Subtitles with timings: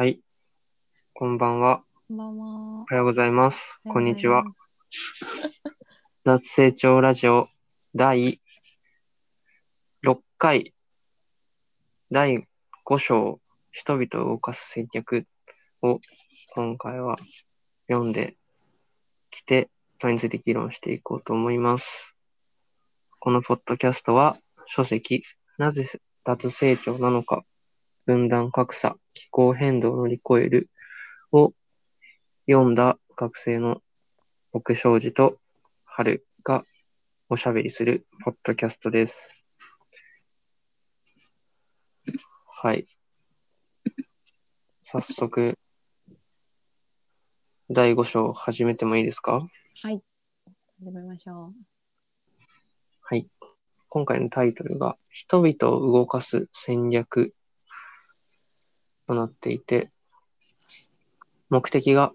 [0.00, 0.18] はい。
[1.12, 1.82] こんばんは。
[2.08, 2.46] こんばんは。
[2.46, 3.78] おはようございます。
[3.84, 4.44] おこんにちは。
[4.44, 4.84] ございます。
[6.24, 7.50] 脱成長ラジオ
[7.94, 8.40] 第
[10.02, 10.72] 6回
[12.10, 12.48] 第
[12.86, 13.40] 5章
[13.72, 15.26] 人々を動かす戦略
[15.82, 16.00] を
[16.54, 17.18] 今回は
[17.86, 18.38] 読んで
[19.30, 19.68] きて、
[20.00, 22.14] それについて議論していこうと思います。
[23.18, 25.24] このポッドキャストは書籍
[25.58, 25.86] なぜ
[26.24, 27.44] 脱成長なのか
[28.06, 30.70] 分断格差気候変動を乗り越える
[31.32, 31.52] を
[32.48, 33.82] 読んだ学生の
[34.52, 35.38] 僕庄司と
[35.84, 36.64] 春が
[37.28, 39.14] おしゃべりするポッドキャストです。
[42.46, 42.84] はい。
[44.84, 45.56] 早速、
[47.70, 49.46] 第5章始めてもいいですか？
[49.82, 50.02] はい。
[50.80, 51.52] 始めましょ
[53.02, 53.28] はい。
[53.88, 57.32] 今回のタイトルが、人々を動かす戦略
[59.10, 59.90] となっていて、
[61.48, 62.12] 目的が、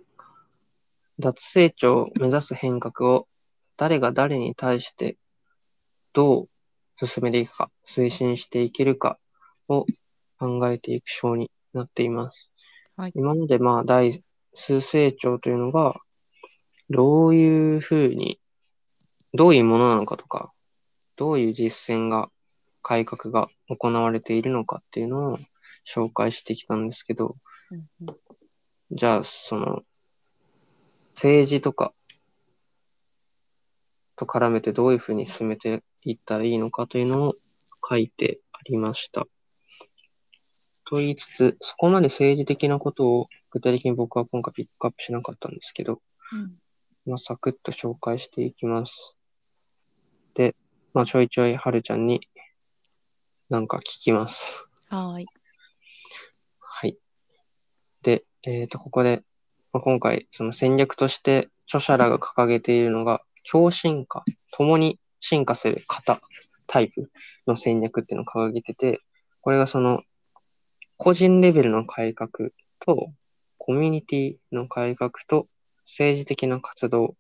[1.20, 3.28] 脱成長を目指す変革を
[3.78, 5.18] 誰が誰に対して
[6.14, 9.18] どう進めていくか、推進していけるか
[9.68, 9.86] を
[10.40, 12.50] 考えていく章になっています。
[12.96, 16.00] はい今までまあ、大数成長というのが、
[16.90, 18.40] どういうふうに、
[19.34, 20.54] どういうものなのかとか、
[21.18, 22.30] どういう実践が、
[22.82, 25.40] 改革が行われているのかっていうのを
[25.86, 27.36] 紹介してきたんですけど、
[27.72, 27.76] う。
[27.76, 28.16] うんうん
[28.92, 29.84] じゃあ、その、
[31.16, 31.92] 政治とか
[34.16, 37.34] と絡めてどういうふうに進めていったらいいのかというのを
[37.90, 39.26] 書いてありました。
[40.88, 46.56] と言いつつ、そこまで政治的なことを具体的に僕は今回ピックアップしなかったんですけど、うん
[47.08, 49.18] まあ、サクッと紹介していきます。
[50.36, 50.56] で、
[50.94, 52.22] まあ、ちょいちょいはるちゃんに
[53.50, 54.68] なんか聞きます。
[56.60, 56.98] はい。
[58.06, 59.24] で、えっ、と、ここで、
[59.74, 66.22] まあ、今回、その戦略として著者らが掲げているのが、共進化、共に進化する型、
[66.68, 67.10] タイプ
[67.48, 69.02] の戦略っていうのを掲げてて、
[69.42, 70.04] これがその、
[70.98, 73.12] 個人レベルの改革と、
[73.58, 75.48] コミュニティの改革と、
[75.98, 77.16] 政治的な活動、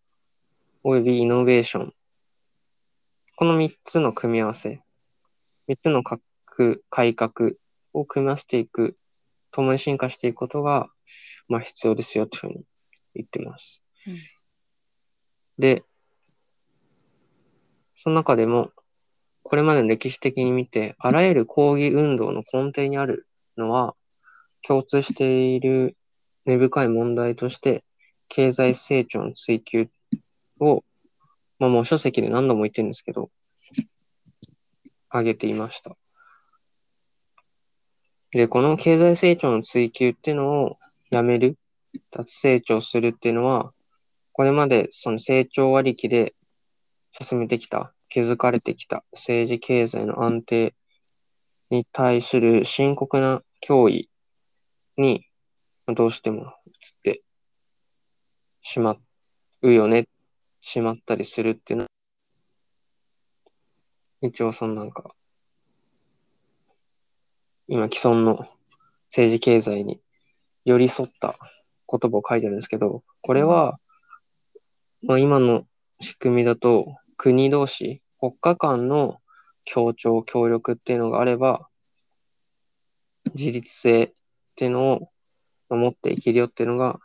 [0.83, 1.93] およびイノベーション。
[3.35, 4.81] この3つの組み合わせ、
[5.67, 7.53] 3つの改革
[7.93, 8.95] を組み合わせていく
[9.51, 10.89] 共に進化していくことが、
[11.47, 12.63] まあ、必要ですよというふうに
[13.15, 13.81] 言ってます。
[14.07, 14.17] うん
[15.57, 15.83] で、
[17.97, 18.71] その中でも、
[19.43, 23.27] これまでの歴史的に見て、あらゆる抗議運動の根底にある
[23.57, 23.95] のは、
[24.67, 25.95] 共通している
[26.45, 27.83] 根深い問題として、
[28.27, 29.87] 経済成長の追求
[30.59, 30.83] を、
[31.59, 33.29] まあもう書籍で何度も言ってるんですけど、
[35.09, 35.95] 挙げていました。
[38.31, 40.77] で、この経済成長の追求っていうのを
[41.11, 41.57] やめる、
[42.11, 43.73] 脱成長するっていうのは、
[44.31, 46.35] これまでその成長ありきで
[47.21, 50.75] 進めてきた、築かれてきた政治経済の安定
[51.69, 54.09] に対する深刻な脅威
[54.97, 55.25] に
[55.87, 56.51] どうしても移っ
[57.03, 57.23] て
[58.63, 58.97] しま
[59.61, 60.07] うよね、
[60.61, 61.89] しまったりするっていうのは、
[64.21, 65.15] 一応そのなんか、
[67.67, 68.47] 今既存の
[69.09, 69.99] 政治経済に
[70.65, 71.37] 寄り添った
[71.89, 73.79] 言葉を書いてるんですけど、これは、
[75.03, 75.65] まあ今の
[76.01, 79.19] 仕組みだと国同士、国家間の
[79.63, 81.67] 協調、協力っていうのがあれば、
[83.33, 84.13] 自立性っ
[84.55, 85.11] ていうのを
[85.69, 86.99] 守っていけるよっていうのが、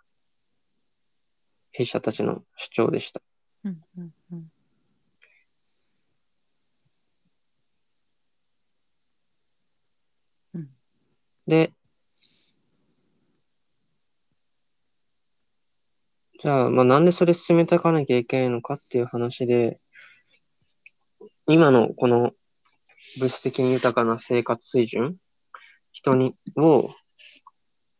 [1.72, 3.21] 弊社たちの主張でした。
[3.65, 4.53] うんうんうん。
[10.54, 10.71] うん。
[11.47, 11.72] で、
[16.42, 19.78] じゃあ、まあ、なんでそれ進めていかなきゃいけないのかっていう話で、
[21.46, 22.32] 今のこの
[23.18, 25.16] 物質的に豊かな生活水準、
[25.92, 26.88] 人に、を、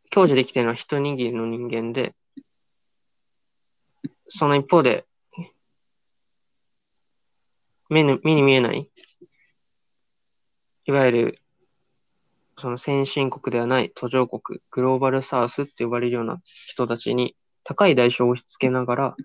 [0.09, 2.15] 享受できているのは一握りの人間で、
[4.29, 5.05] その一方で、
[7.89, 8.89] 目に目に見えない、
[10.85, 11.39] いわゆる
[12.57, 17.35] その先進国ではない途上国、グローバルサウスって呼ばれるような人たちに
[17.71, 19.15] 高い代償を押し付けながら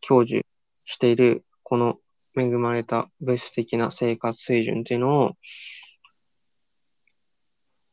[0.00, 0.44] 享受
[0.84, 1.98] しているこの
[2.36, 5.32] 恵まれた物質的な生活水準っていうのを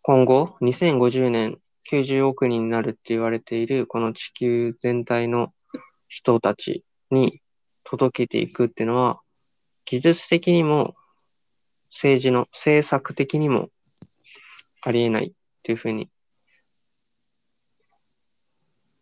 [0.02, 1.60] 今後2050年
[1.92, 5.54] 90億人になるって言われているこの地球全体の
[6.08, 7.40] 人たちに
[7.84, 9.20] 届けていくっていうのは
[9.86, 10.96] 技術的にも
[12.02, 13.70] 政治の政策的にも
[14.82, 16.10] ありえないっていうふうに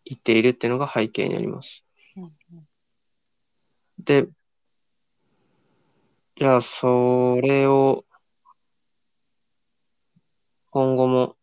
[0.09, 1.83] 言っているっていうのが背景にあります。
[2.15, 2.31] うんうん
[4.00, 4.27] で、
[6.36, 8.06] じゃあ、それを、
[10.69, 11.36] 今後も、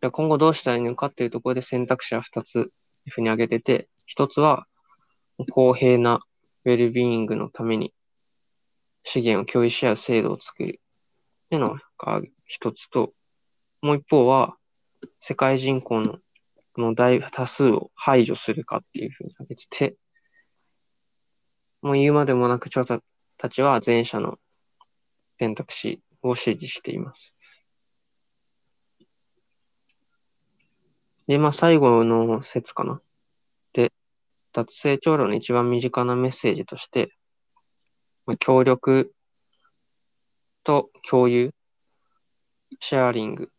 [0.00, 2.72] じゃあ今後どうしたらいいのかっていうところで選択肢は2つ、
[3.10, 4.66] ふうに挙げてて、1つは、
[5.50, 6.20] 公平な
[6.64, 7.92] ウェルビーイングのために
[9.04, 10.80] 資源を共有し合う制度を作る
[11.44, 13.12] っていうのが一つと、
[13.82, 14.56] もう一方は、
[15.20, 16.18] 世界人口の
[16.80, 19.96] の大多数を排除するかっていうふうに挙げてて、
[21.82, 23.00] もう言うまでもなく調査
[23.38, 24.38] たちは前者の
[25.38, 27.34] 選択肢を支持しています。
[31.26, 33.00] で、まあ最後の説かな。
[33.72, 33.92] で、
[34.52, 37.08] 脱成長論の一番身近なメッセージとして、
[38.26, 39.12] まあ、協力
[40.64, 41.52] と共有、
[42.80, 43.50] シェアリング、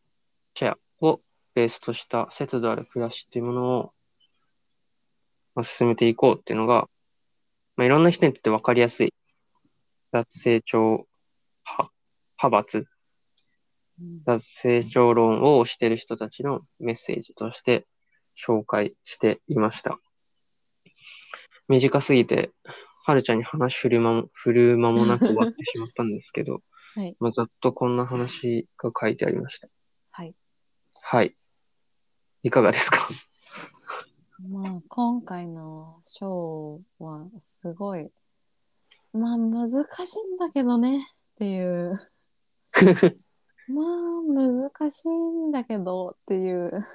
[0.55, 1.21] シェアを
[1.57, 3.91] ベースとした節度ある暮らしっていうものを、
[5.55, 6.87] まあ、進めていこうっていうのが、
[7.77, 9.11] まあ、いろんな人にとって分かりやすい
[10.11, 11.07] 脱成長
[11.65, 11.91] 派
[12.43, 12.85] 派閥、うん
[14.23, 17.87] 脱成長論をしている人たちのメッセージとして
[18.37, 19.97] 紹介していました。
[21.67, 22.51] 短すぎて、
[23.03, 26.61] はるちゃんに話振る間も、振る間もなく終わってしまったんですけど、
[26.93, 27.17] はい。
[27.19, 29.67] まあ、ざっとこんな話が書いてありました。
[30.11, 30.35] はい。
[31.01, 31.36] はい。
[32.43, 33.09] いかがですか？
[34.49, 38.11] まあ、今回のショーはすごい、
[39.13, 41.01] まあ難しいんだけどねっ
[41.39, 41.99] ていう、
[43.67, 43.85] まあ
[44.71, 46.85] 難しいんだけどっていう。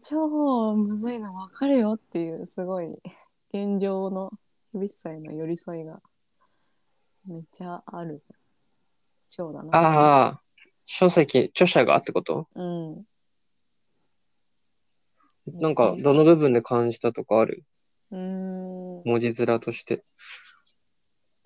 [0.00, 2.86] 超むずいの分かるよっていうすごい
[3.52, 4.30] 現状の
[4.72, 6.00] 厳しさへの寄り添いが
[7.26, 8.22] めっちゃある
[9.26, 9.76] ショーだな。
[9.76, 10.41] ああ、
[10.94, 12.48] 書籍、著者がってこと？
[12.54, 13.06] うん。
[15.46, 17.64] なんか、どの部分で感じたとかある？
[18.10, 19.02] うーん。
[19.06, 20.04] 文字面として。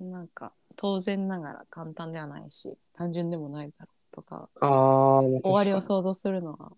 [0.00, 6.72] なんか当然ながら簡単ではないし単純でもないだろうとかああ、終わりをそ想像するのは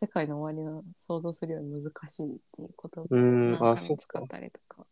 [0.00, 3.06] 世界の終わりを想像するより難しいっていうことを
[3.98, 4.26] 使っ。
[4.26, 4.86] たりとか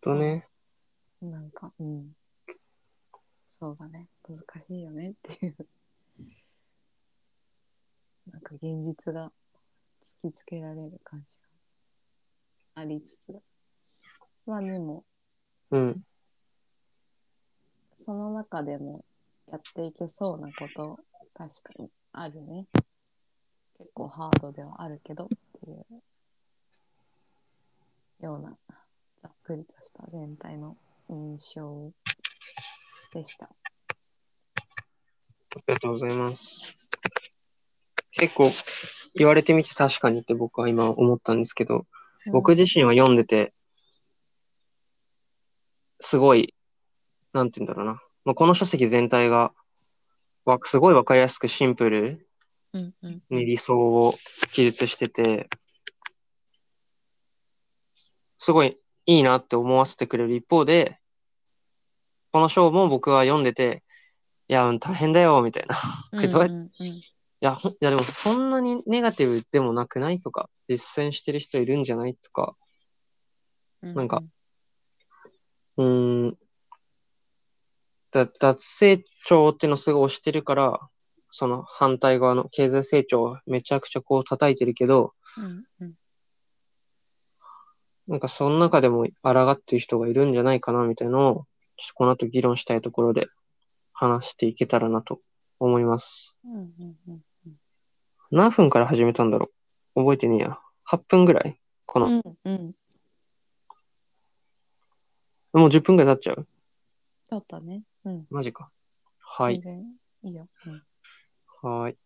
[0.00, 0.48] とね。
[1.20, 2.16] なんかうん
[3.58, 5.56] そうだね難しいよねっていう
[8.30, 9.32] なんか現実が
[10.02, 13.34] 突きつけられる感じがありつつ
[14.44, 15.04] まあでも
[15.70, 16.02] うん。
[17.96, 19.02] その中でも
[19.50, 21.00] やっていけそうなこと
[21.34, 22.66] 確かにあるね。
[23.78, 25.28] 結構ハードではあるけどっ
[25.60, 25.84] ていう
[28.20, 28.54] ような
[29.18, 30.76] ざっくりとした全体の
[31.08, 31.90] 印象
[33.16, 33.46] でした。
[33.46, 33.48] あ
[35.68, 36.76] りがとうございます。
[38.12, 38.50] 結構、
[39.14, 41.86] 言われてみて確かにって僕は今思ったんですけど、
[42.32, 43.52] 僕自身は読んでて、
[46.10, 46.54] すごい、
[47.32, 48.02] なんて言うんだろうな。
[48.24, 49.52] まあ、この書籍全体が、
[50.44, 52.28] わすごいわかりやすくシンプル
[52.72, 54.14] うんうんに理想を
[54.52, 55.48] 記述してて、
[58.38, 61.00] すごいいいなって思わせてくれる一方で、
[62.36, 63.82] この章も僕は読んでて、
[64.48, 65.80] いや、大変だよ、みたいな。
[66.12, 66.48] うんけどうん。
[66.78, 67.02] うんい
[67.40, 72.54] や、いやでもそんなにネガティブでもなくないとか、実践してる人いるんじゃないとか、
[73.80, 74.22] うんなんか
[75.78, 76.38] うーん、
[78.10, 80.78] だ脱成長っていうのをすごい推してるから、
[81.30, 85.94] その反対側の経済成長をめちゃくちゃこう叩いてるけど、うんうん。
[88.08, 91.46] なんかその中でも抗ってる人がいるんじゃないかなみたいなのを、
[91.94, 93.26] この後議論したいところで
[93.92, 95.20] 話していけたらなと
[95.58, 96.36] 思います。
[96.44, 97.20] うんうんうん
[98.32, 99.50] 何分から始めたんだろ
[99.94, 100.00] う？
[100.00, 100.58] 覚えてねえや。
[100.90, 101.60] 8分ぐらい？
[101.86, 102.74] この、うんうん
[105.52, 106.46] もう10分ぐらい経っちゃう？
[107.30, 107.82] だったね。
[108.04, 108.26] うん。
[108.28, 108.70] マジか。
[109.20, 109.62] はい全。
[109.62, 109.84] 然
[110.24, 110.48] いいよ。
[110.66, 110.82] うん
[111.62, 111.98] はーい。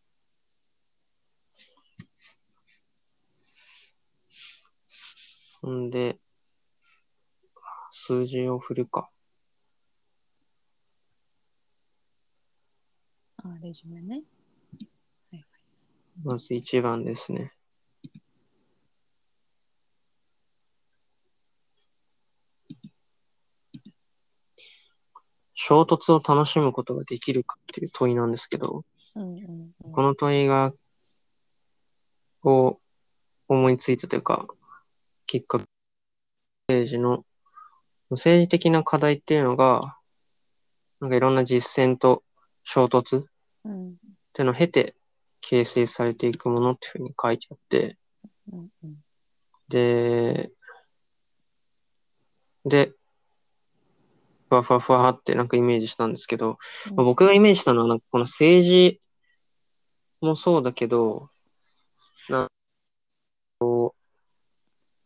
[5.63, 6.19] ほんで、
[7.93, 9.11] 数字を振るか。
[13.45, 14.23] あ、レジュメね。
[15.33, 15.45] はい
[16.23, 17.53] まず1番ですね。
[25.55, 30.73] 衝突を楽しむことができるかっていう問いなんですけど、うんうんうんこの問いが、
[32.43, 32.79] を
[33.49, 34.47] 思いついたというか、
[35.27, 35.65] きっかけ、
[36.69, 37.25] 政治の、
[38.11, 39.99] 政治的な課題っていうのが、
[41.01, 42.23] なんかいろんな実践と
[42.65, 43.25] 衝突っ
[43.65, 43.97] うん。
[44.33, 44.95] ていうのを経て
[45.41, 47.97] 形成されていくものっていうふうに書いてあって、
[48.53, 48.95] うんうん
[49.69, 50.51] で、
[52.65, 52.93] で、
[54.49, 56.59] ふわふわふわってなんかイメージしたんですけど、
[56.97, 59.01] まあ僕がイメージしたのはなんかこの政治
[60.21, 61.31] もそうだけど、
[62.29, 62.53] なんか
[63.61, 63.95] こ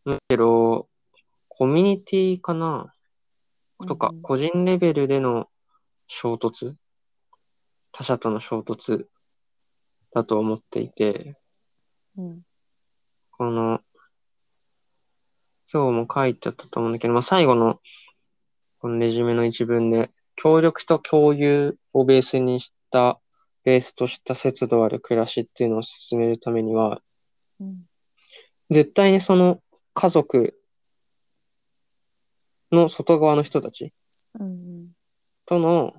[0.05, 0.89] うむしろ
[1.47, 2.91] コミュニティかな？
[3.87, 5.47] とか個人レベルでの
[6.07, 6.73] 衝突
[7.97, 9.05] 他者との衝突
[10.13, 11.37] だと思っていて、
[12.17, 12.41] うん。
[13.31, 13.79] この、
[15.71, 17.79] 今日も書いてあったと思うんだけど、まあ、最後の、
[18.79, 23.21] このレジュメの一文で、協力と共有をベースにした、
[23.63, 27.01] ベースとした節度ある暮らしっていうのを進めるためには、
[27.61, 27.85] うん。
[28.71, 29.61] 絶対にその
[29.93, 30.59] 家族
[32.73, 33.93] の外側の人たち
[34.39, 34.87] うん
[35.45, 35.93] との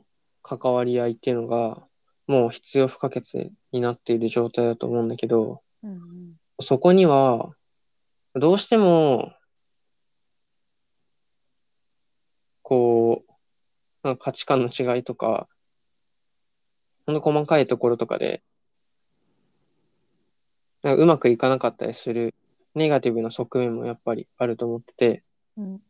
[0.46, 1.82] 関わり合いっていうのが、
[2.28, 7.54] もう必要不可欠になっている状態だと思うんだけど、うんうんそこには、
[8.34, 9.34] どうしても、
[12.62, 13.24] こ
[14.02, 15.48] う、価値観の違いとか、
[17.04, 18.42] ほんと細かいところとかで、
[20.82, 22.34] かうまくいかなかったりする
[22.74, 25.22] ネガティブな側面もやっぱりあると思ってて、
[25.58, 25.82] うん。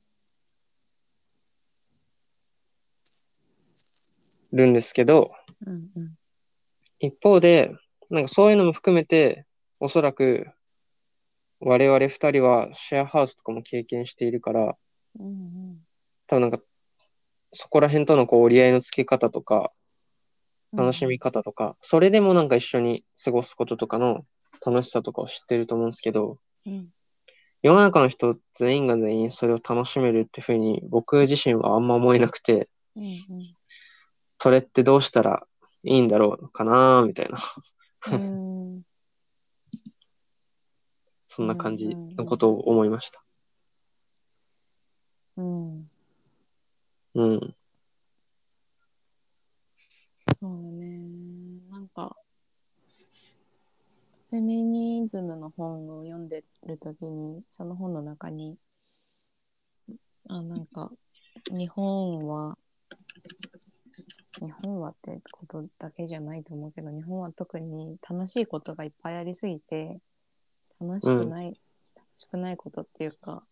[4.52, 5.32] るんですけど、
[5.66, 6.14] うんうん。
[6.98, 7.72] 一方で、
[8.10, 9.46] なんかそういうのも含めて、
[9.80, 10.46] おそらく、
[11.60, 14.76] 我々二人はシェアハウスとかも経験しているから、
[15.18, 15.78] うん
[16.28, 16.58] 多分なんか、
[17.52, 19.72] そこら辺とのこう折り合いのつけ方とか、
[20.72, 20.80] うん。
[20.80, 24.24] 楽しみ方とか、それでもなんか一緒に過ごすこととかの
[24.64, 26.88] 楽しさとかを知ってると思うんですけど、うん。
[27.62, 33.56] 世の中の人全員が全員それを楽しめるっていうふうに僕自身はあんま思えなくて、うんうん
[34.38, 35.46] それってどうしたら
[35.82, 37.38] いいんだろうかなみたいな、
[38.12, 38.82] うん
[41.26, 41.84] そんな感じ
[42.16, 43.22] のことを思いました。
[45.36, 45.90] うん
[47.14, 47.56] うん。
[50.40, 50.98] そうだね。
[51.70, 52.16] なんか、
[54.30, 58.58] フェミニズムの本を読んでるときに、その本の中に、
[60.28, 60.90] あ、なんか、
[61.50, 62.58] 日本は、
[64.40, 69.98] 日本はってことだけじゃないと思うけど、日本は特に楽しいことがいっぱいありすぎて、
[70.80, 71.46] 楽しくない、
[71.94, 73.42] 楽しくないことっていうか、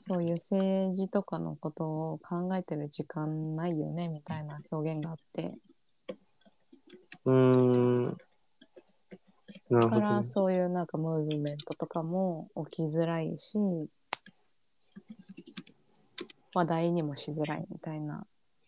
[0.00, 5.54] そういう政治とかのことを考えてる時間ないよねみたいな表現があって、
[7.24, 8.16] うーん。
[9.70, 10.24] だからね。
[10.24, 13.58] そういうなんかムーブメントとかも起きづらいし、
[16.52, 18.26] 話題にもしづらいみたいな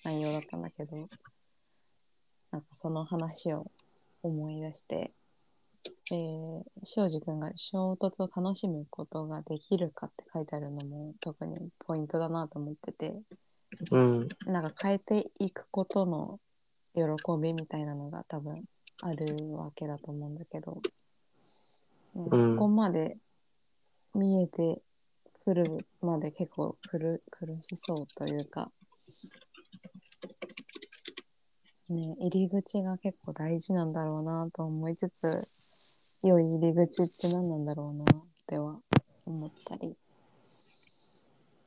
[0.09, 0.97] 内容だったんだけど、
[2.51, 3.71] なんかその話を
[4.23, 5.13] 思い出して、
[6.11, 13.21] えー、庄司君が衝突を楽しむことができるかって書いてあるのも特にポイントだなと思ってて、
[13.91, 14.29] うん。
[14.47, 16.41] なんか変えていくことの
[16.95, 17.03] 喜
[17.41, 18.65] びみたいなのが多分
[19.03, 20.81] あるわけだと思うんだけど、
[22.15, 23.19] なんかうんそこまで
[24.15, 24.81] 見えて
[25.45, 28.73] くるまで結構苦苦しそうというか、
[31.89, 35.43] ね、入り口が結構大事なんだろうなと思いつつ、
[36.23, 38.79] 良い入り口って何なんだろうなっては
[39.25, 39.97] 思ったり。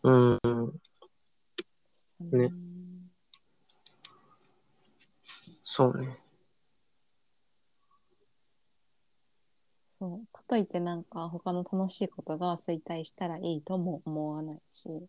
[0.04, 0.40] うん。
[2.20, 2.82] ねうん
[5.63, 6.18] そうね。
[10.00, 10.28] そう。
[10.34, 15.08] かといってなんか他の楽しいことが衰退したらいいとも思わないし。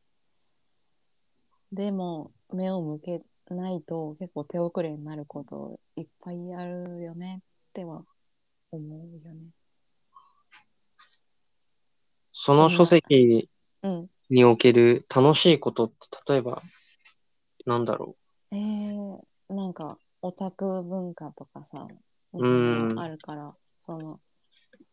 [1.73, 8.05] でも目を向けないと結構手遅れになることいっぱいあるよねっては
[8.71, 9.41] 思うよね。
[12.33, 13.49] その書籍
[13.83, 14.11] うん。
[14.31, 16.63] における楽しいことって、例えば、
[17.67, 18.17] なんだろ
[18.51, 19.19] えー、
[19.51, 21.87] なんかオタク文化とかさ、
[22.33, 24.21] 日うんあるから、その、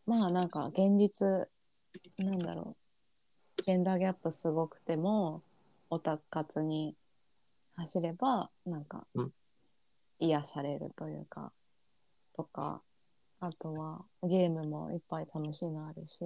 [0.05, 1.47] まあなんか現実、
[2.17, 2.75] なんだろ
[3.57, 5.41] う、ジェンダーギャップすごくても、
[5.89, 6.95] オタク活に
[7.79, 9.31] 走れば、なんかうん、
[10.19, 11.51] 癒されるというか、
[12.35, 12.81] とか、
[13.39, 16.23] あとはゲームもいっぱい楽しいのあるし、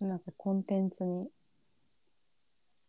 [0.00, 1.28] なんかコンテンツに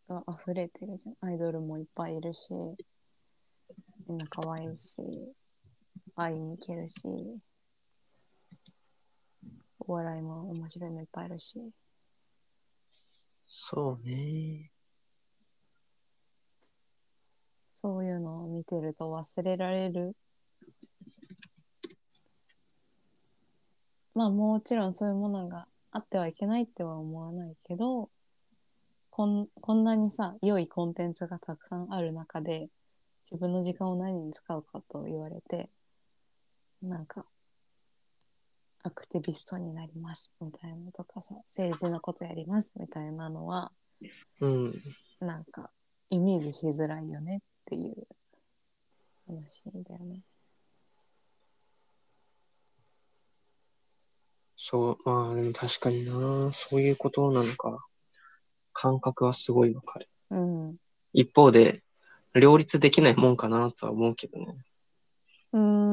[0.08, 1.28] が溢れてるじゃん。
[1.30, 2.52] アイドルもいっぱいいるし、
[4.08, 4.96] みんな可愛いし、
[6.16, 6.98] 会いに行けるし、
[9.78, 11.60] お笑いも面白いのいっぱいあるし。
[13.54, 14.70] そうね。
[17.70, 20.16] そういうのを見てると忘れられる。
[24.14, 28.08] まあもちろんそういうものがあってはいけないっては思わないけど、
[29.10, 32.70] こんこんなにさ、良いコンテンツがたくさんある中で、
[33.30, 35.68] 自分の時間を何に使うかと言われて、
[36.80, 37.26] なんか、
[38.84, 43.72] アクティビストになりますみたいなとかさ、政治のことやりますみたいなのは、
[44.40, 44.82] うん。
[45.20, 45.70] なんか、
[46.10, 48.06] イメージしづらいよねっていう
[49.26, 50.20] 話だよね。
[54.56, 57.86] そう、まあでも確かにな、そういうことなのか。
[58.72, 60.08] 感覚はすごいわかる。
[60.30, 60.76] うん。
[61.12, 61.82] 一方で、
[62.34, 64.46] 両立できないもんかなとは思うけどね。
[65.52, 65.91] うーん。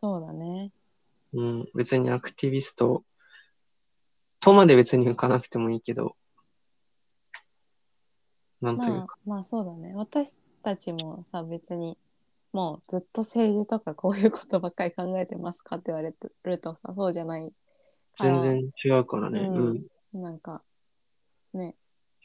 [0.00, 0.72] そうだね。
[1.32, 3.04] うん、別にアクティビスト
[4.40, 6.16] とまで別に行かなくてもいいけど、
[8.60, 9.94] なんというまあか、、まあそうだね。
[9.94, 11.98] 私たちもさ、別に、
[12.52, 16.12] もうずっと政治とかこういうことばっかり考えてますかって言われ
[16.44, 17.52] るとさ、そうじゃない
[18.16, 18.40] から。
[18.40, 19.40] 全然違うからね。
[19.40, 20.22] ううんん。
[20.22, 20.62] なんか、
[21.52, 21.76] ね、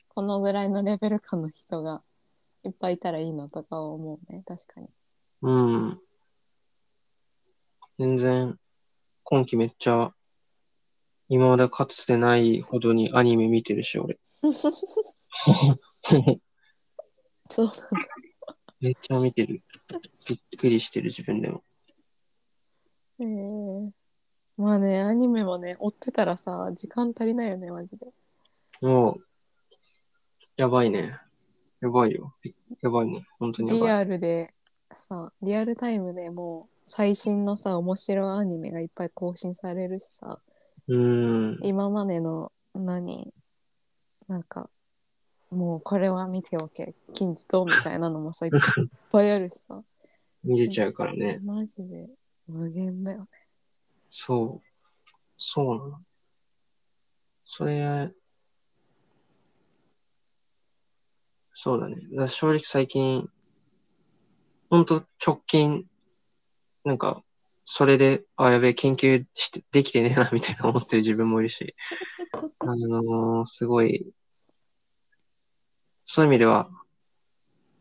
[0.09, 2.01] このぐらいのレベル感の人が
[2.63, 4.43] いっぱいいたらいいのとか思うね。
[4.47, 4.87] 確かに。
[5.41, 6.01] うん。
[7.97, 8.59] 全然、
[9.23, 10.11] 今期めっちゃ、
[11.29, 14.19] 今までかつてないほどにアニメ見てるし、俺。
[14.41, 14.51] そう
[17.65, 17.73] なんだ。
[18.81, 19.61] めっちゃ見てる。
[20.27, 21.63] びっくりしてる自分でも。
[23.19, 23.89] えー、
[24.57, 28.07] まあね、アニメもね、追ってたらさ、時間足りないよね、マジで。
[28.81, 29.21] もう、
[30.57, 31.17] やばいね。
[31.81, 32.35] やばいよ。
[32.81, 33.25] やばいね。
[33.39, 33.83] 本当にやばい。
[33.83, 34.53] リアルで
[34.93, 40.39] さ、リアルタイムでもう最新のさ、面白いアニメがいっぱい更新されるしさ、
[40.87, 41.59] うん。
[41.63, 43.33] 今までの何？
[44.27, 44.69] なんか、
[45.49, 48.51] もうこれは見ておけ、金字塔みたいなのもさ、 いっ
[49.11, 49.83] ぱいあるしさ。
[50.43, 51.39] 見れちゃうからね。
[51.43, 52.07] マジで
[52.47, 53.27] 無限だよね。
[54.11, 54.67] そう。
[55.37, 55.99] そうなの。
[57.45, 58.13] それ、
[61.55, 61.95] そうだね。
[62.13, 63.27] だ正直最近、
[64.69, 65.89] ほんと直近、
[66.85, 67.23] なんか、
[67.65, 71.75] それで、あ、やべえ、研究して、できてねえな、みたいな思ってる自分もいるし、
[72.59, 74.07] あのーすごい、
[76.05, 76.69] そういう意味では、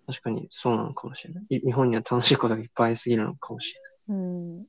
[0.07, 1.45] 確かにそうなのかもしれない。
[1.51, 3.81] い日本には楽しいことがいっぱいありすぎるのかもしれ
[4.15, 4.19] ない。
[4.21, 4.23] う
[4.63, 4.67] ん。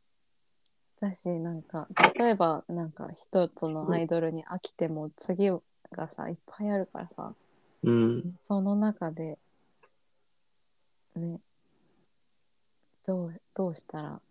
[1.00, 5.50] だし、なんか、例えば、なんか一つのアイドルに飽きても次
[5.92, 7.34] がさ、いっぱいあるからさ、
[7.84, 8.36] うん。
[8.42, 9.38] その中で、
[11.16, 11.40] ね、
[13.06, 14.22] どう、どうしたら、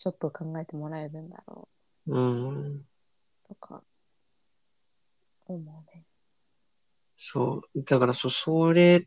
[0.00, 1.68] ちょっと考えてもらえるんだろ
[2.06, 2.76] うん。
[2.76, 2.84] う
[3.46, 3.82] とか、
[5.44, 6.06] 思うね。
[7.18, 7.82] そう。
[7.82, 9.06] だから、そ、それ、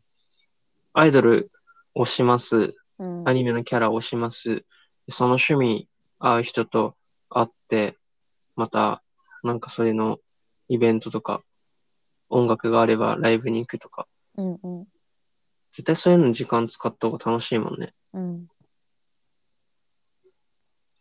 [0.92, 1.50] アイドル
[1.94, 2.76] をします。
[3.00, 3.28] うん。
[3.28, 4.64] アニメのキャラをします。
[5.08, 5.88] その趣味
[6.20, 6.96] 合う人と
[7.28, 7.96] 会って、
[8.54, 9.02] また、
[9.42, 10.18] なんかそれの
[10.68, 11.42] イベントとか、
[12.28, 14.84] 音楽があればライブに行くとか、うんうん。
[15.72, 17.94] 絶対そういうのに時間使った方が楽しいもんね。
[18.12, 18.46] うん。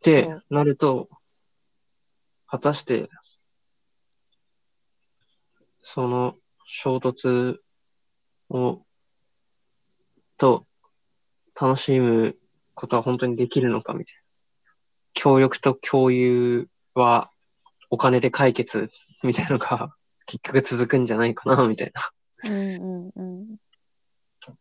[0.04, 1.08] ってなると、
[2.46, 3.10] 果たして、
[5.82, 6.36] その
[6.66, 7.60] 衝突
[8.50, 8.82] を、
[10.38, 10.68] と
[11.60, 12.36] 楽しむ
[12.74, 14.22] ことは本当にできるのかみたいな。
[15.14, 17.30] 協力と共有は
[17.90, 18.90] お金で解決
[19.24, 21.92] みたいなのが 結局続くんじゃないかなみたい
[22.44, 23.58] なうんうんうん。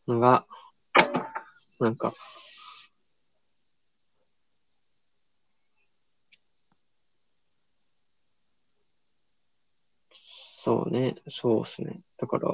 [0.07, 0.45] のが、
[1.81, 2.15] なんか、
[10.65, 12.03] そうね、そうですね。
[12.19, 12.49] だから、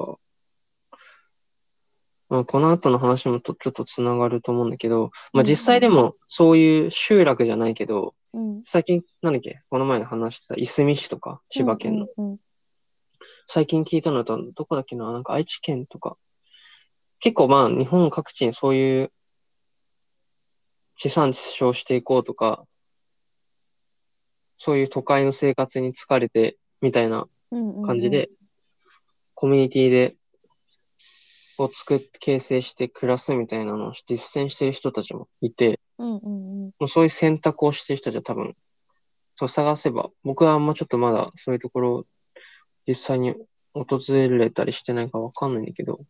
[2.31, 8.62] まあ、この後の話もとちょっとつながると思うんだけど、まあ実際でもそういう集落じゃないけど、うん。
[8.64, 12.07] 最近、なんだっけ、この前話してたいすみ市とか、千葉県の。
[12.16, 12.38] うんうん
[13.51, 16.18] 最近聞いたのだと、どこだっけな、なんか愛知県とか。
[17.18, 19.12] 結構まあ日本各地にそういう
[20.97, 22.66] 地産地消していこうとか、
[24.59, 27.87] そういう都会の生活に疲れてみたいなうんうんうん。
[27.87, 28.28] 感じで、
[29.34, 30.14] コミュニティで、
[31.58, 36.72] を作って形成して暮らすみたいなのを実践してる人たちもいて、うんうんうん。
[36.78, 38.56] もうそういう選択をしてる人たちは多分、
[39.37, 42.06] そう探せば、僕はあんまちょっとまだそういうところ、
[42.87, 43.34] 実際に
[43.74, 46.00] 訪れたりしてないかわかんないんだけど、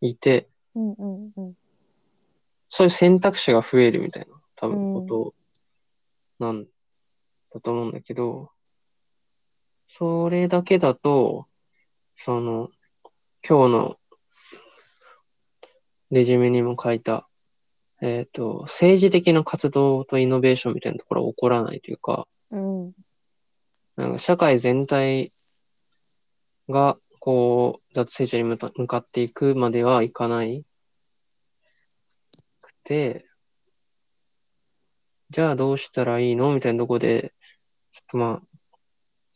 [0.00, 1.54] いて、うんうんうん。
[2.70, 5.34] そういう選択肢が増えるみたいな、多分こ
[6.38, 8.50] となんだと思うんだけど、
[9.98, 11.48] それだけだと、
[12.16, 12.68] その、
[13.44, 13.96] 今日の
[16.12, 17.28] レジュメにも書いた、
[18.00, 22.92] えっ、と、政治的な活動とイノベーションみたいなところは起こらないというか、うん。
[23.96, 25.32] なんか社会全体
[26.68, 30.64] が、こう、脱成長に向か向かっていくまではいかない
[32.60, 33.26] くて、
[35.30, 37.34] じゃあどうしたらいいのみたいなとこで、
[37.92, 38.47] ちょっとまあ、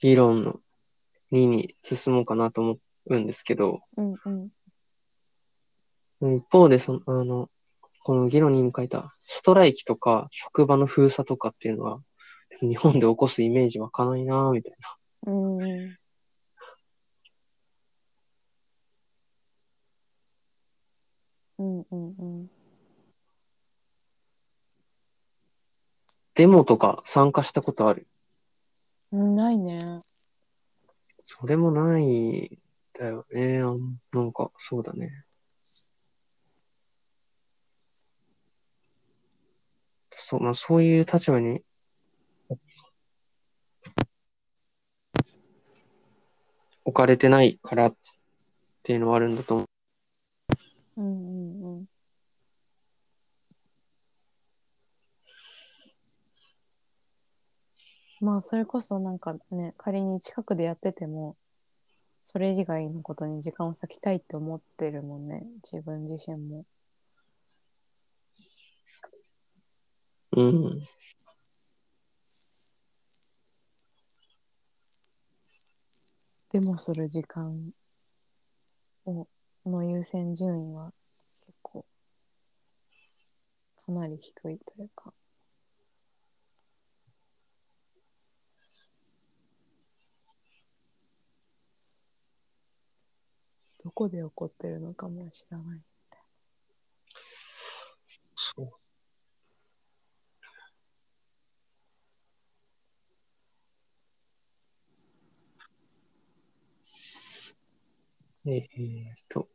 [0.03, 0.59] 議論の
[1.31, 4.51] 2に進もうかなと思うんですけど、うん
[6.21, 6.37] うん。
[6.37, 7.49] 一方で、その、あの、
[8.03, 12.01] この議論2に書いた、ストライキとか、職場の封鎖とかっていうのは、
[12.61, 14.73] 日本で起こすイメージ湧かないなみたい
[15.25, 15.33] な。
[15.33, 15.95] うんうん。
[21.59, 22.51] うんうんうん。
[26.35, 28.07] デモとか参加したことある？
[28.07, 28.12] うん
[29.13, 30.01] ないね。
[31.21, 32.59] それもない、
[32.95, 33.59] だよね。
[33.61, 35.25] あんなんか、そうだね。
[40.11, 41.63] そう、まあ、そういう立場に、
[46.85, 47.97] 置かれてないからっ
[48.83, 49.65] ていうのはあるんだと思
[50.97, 51.01] う。
[51.01, 51.87] うんうんうん。
[58.23, 61.37] まあ、それこそなんかね、仮に近くでやってても、
[62.23, 66.65] それ以外のことに時間を割きたいって思ってるもんね、自分自身も。
[70.37, 70.81] うん。
[76.53, 77.73] でもする時間
[79.05, 79.27] を
[79.67, 80.93] の優先順位は
[81.45, 81.85] 結構
[83.85, 85.13] かなり低いというか。
[93.85, 95.81] どこで起こってるのかも知らない。
[98.37, 98.71] そう。
[108.45, 109.49] えーっと、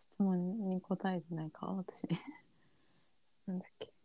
[0.00, 2.08] 質問に答えてないか私。
[3.46, 3.95] なんだっけ。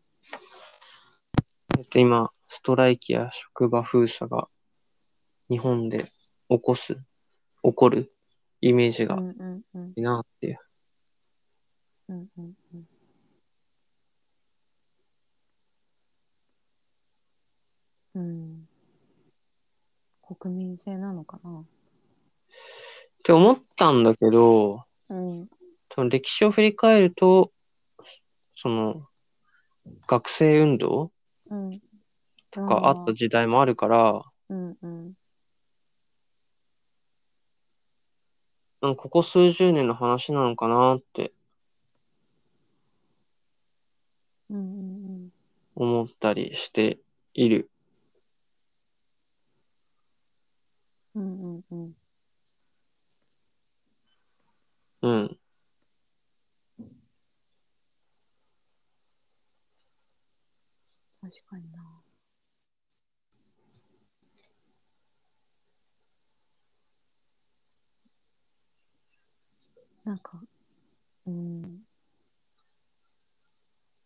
[1.91, 4.47] と、今、ストライキや職場封鎖が
[5.49, 6.11] 日本で
[6.49, 6.95] 起こす、
[7.63, 8.13] 起こる
[8.61, 9.19] イメージがい
[9.97, 10.59] いなっていう。
[12.07, 12.87] うんうんうん。
[18.15, 18.67] うん。
[20.39, 21.59] 国民性なのかな？
[21.59, 21.65] っ
[23.23, 25.49] て思ったんだけど、うん。
[25.93, 27.51] その歴史を振り返ると、
[28.55, 29.07] その、
[30.07, 31.11] 学生運動うん。
[32.51, 35.13] とかあった時代もあるから、うんうん。
[38.81, 41.31] なんかここ数十年の話なのかなって。
[45.75, 46.99] 思ったりして
[47.33, 47.69] いる。
[51.15, 51.95] うんうんうん。
[55.01, 55.37] うん。
[61.21, 62.01] 確かにな。
[70.03, 70.41] なんか、
[71.27, 71.83] うん。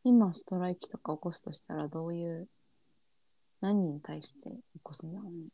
[0.03, 2.47] 今ストライキとか起こすとしたらどういう、
[3.62, 5.47] 何に対して起こすんだろうね。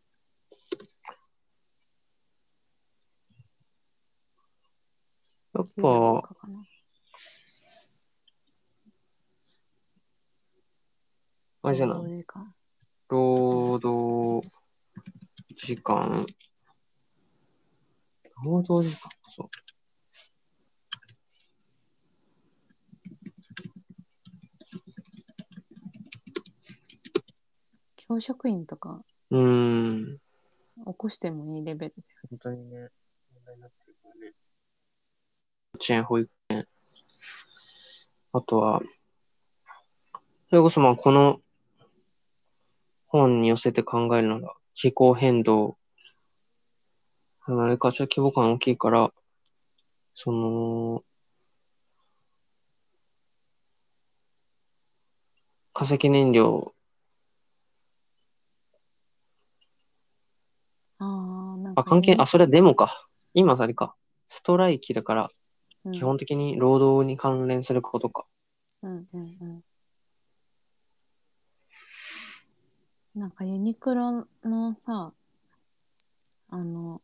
[5.54, 6.36] やっぱ。
[11.64, 12.26] あれじゃない？
[13.08, 14.50] 労働
[15.56, 16.26] 時間。
[18.44, 19.12] 労働時間？
[19.36, 19.50] そう。
[28.12, 30.18] 教職員とかうーん。
[30.86, 32.04] 起こしてもいいレベルで。
[32.30, 32.90] 本当にね、
[33.34, 34.28] 問題になってるからね。
[34.28, 36.68] 幼稚園、保育園。
[38.34, 38.82] あとは、
[40.50, 41.40] それこそまあこの
[43.08, 45.78] 本に寄せて考えるなら、気候変動。
[47.46, 49.14] あれか、ちょっと規模感大きいから、
[50.16, 51.04] その、
[55.74, 56.74] 化石燃料、
[61.04, 63.08] ああ、なんかあ、関係、ねあ、それはデモか。
[63.34, 63.96] 今あれか。
[64.30, 68.28] ストライキだから、うん基本的に労働に関連することか。
[68.84, 69.46] うんうんう
[73.18, 73.20] ん。
[73.20, 75.12] なんかユニクロのさ、
[76.50, 77.02] あの、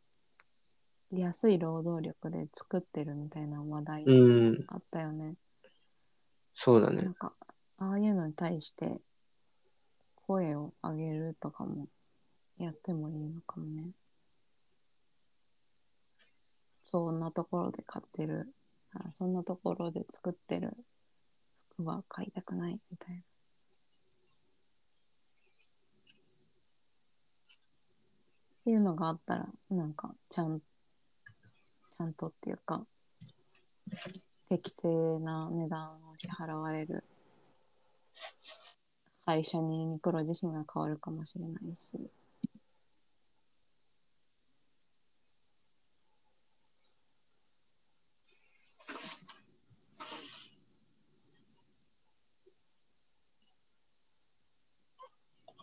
[1.12, 4.14] 安い労働力で作ってるみたいな話題う
[4.52, 5.34] ん、あったよね。
[6.54, 7.14] そうだねなん。
[7.16, 7.34] か、
[7.80, 9.02] ああいうのに対して
[10.28, 11.88] 声を上げるとかも
[12.58, 13.91] やってもいいのかもね。
[16.82, 18.48] そんなところで買ってる、
[18.93, 20.74] あそんなところで作ってる
[21.74, 23.22] 服は買いたくないみたいな。
[23.22, 23.24] っ
[28.65, 32.86] ていうのがあったら、なんか、ちゃん、ちゃんとっていうか、
[34.50, 37.04] 適正な値段を支払われる
[39.26, 41.98] 会社にユニクロ自身が変わるかもしれないし。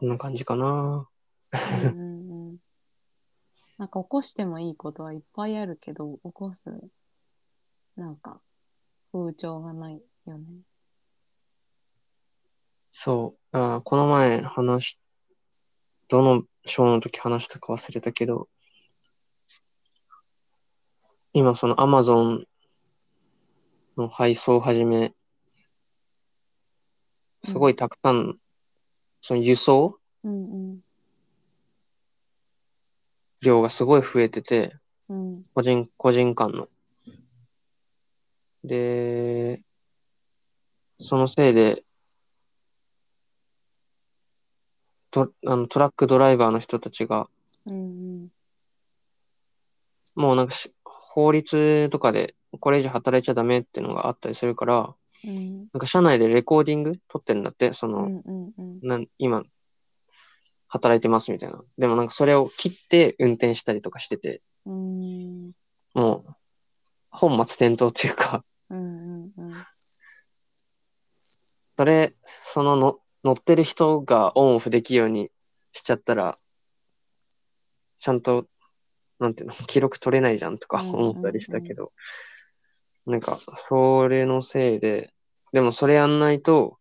[0.05, 1.09] こんな感じかな。
[1.83, 2.57] うんうんうん。
[3.79, 6.71] なんか起こしてもいいことはいっぱいあるけど、起こす、
[7.97, 8.43] なんか、
[9.15, 10.45] 風潮がないよね。
[12.93, 13.57] そう。
[13.57, 15.01] あーこの前話し、
[16.09, 18.51] どの章の時話したか忘れたけど、
[21.33, 22.45] 今その Amazon
[23.97, 25.15] の配送をはじめ、
[27.45, 28.39] すごいたくさん、
[29.27, 29.99] その輸送？
[30.23, 30.81] うん
[33.41, 34.77] 量がすごい増えてて、
[35.09, 35.37] うん。
[35.37, 35.43] うん。
[35.55, 36.69] 個人、個人間の。
[38.65, 39.63] で、
[41.01, 41.85] そのせいで、
[45.11, 47.27] トあのトラックドライバーの人たちが、
[47.65, 47.81] うんう
[48.27, 48.29] ん。
[50.17, 54.95] もうなんかし法律とかでこれ以上働いちゃダメっていうのがあったりするから、
[55.27, 58.81] うんなんか社内でレコーディング撮ってるんだって、その、うんうんうん。
[58.83, 59.45] なん今、
[60.69, 61.63] 働いてますみたいな。
[61.79, 65.53] でもなんかそれを切って運転したりとかしてて、うん
[65.95, 66.35] もう、
[67.11, 69.65] 本末転倒っていうか、うんうんうん。
[71.77, 72.15] それ、
[72.53, 75.31] そのの乗ってる人がオンオフできるように
[75.73, 76.37] しちゃったら、
[78.01, 78.47] ちゃんと、
[79.19, 81.93] なんていうの、記録取れないじゃんとかうんうんうん思ったりしたけど、
[83.07, 85.14] なんか、それのせいで、
[85.55, 86.79] でもそれやんないと、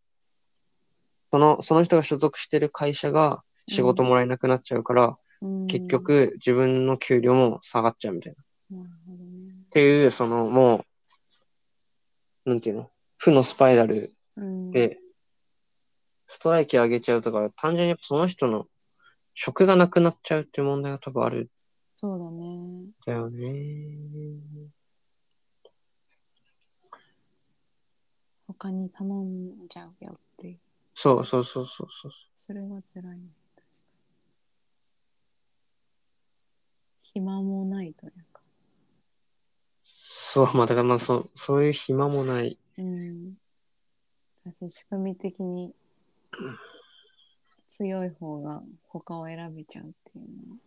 [1.31, 8.79] その、その人が所属してる会社が仕事もらえなくなっちゃうから、うん結、局自分の給料も下がっちゃうみたいな。
[8.79, 9.53] っなるほどね。
[9.69, 10.85] ていう、そのも
[12.45, 14.97] う、なんていうの、負のスパイラルうん、で、
[16.27, 18.65] ストライキ上げちゃうとか、単純にその人の
[19.35, 21.47] 職がなくなっちゃうっていう問題が多分あるん
[21.93, 22.87] そうだね。
[23.05, 24.73] だよね。
[28.57, 30.59] 他に頼んじゃうよっていう。
[30.95, 32.11] そうそうそうそうそう。
[32.37, 33.29] それは辛いね。
[33.55, 33.73] 確か
[37.03, 38.41] に暇もないというか。
[39.83, 42.57] そう、まあだからまあそう、そういう暇もない。
[42.77, 43.37] うん。
[44.45, 45.73] 私、仕組み的に
[47.69, 50.59] 強い方が他を選べちゃうっていうのは。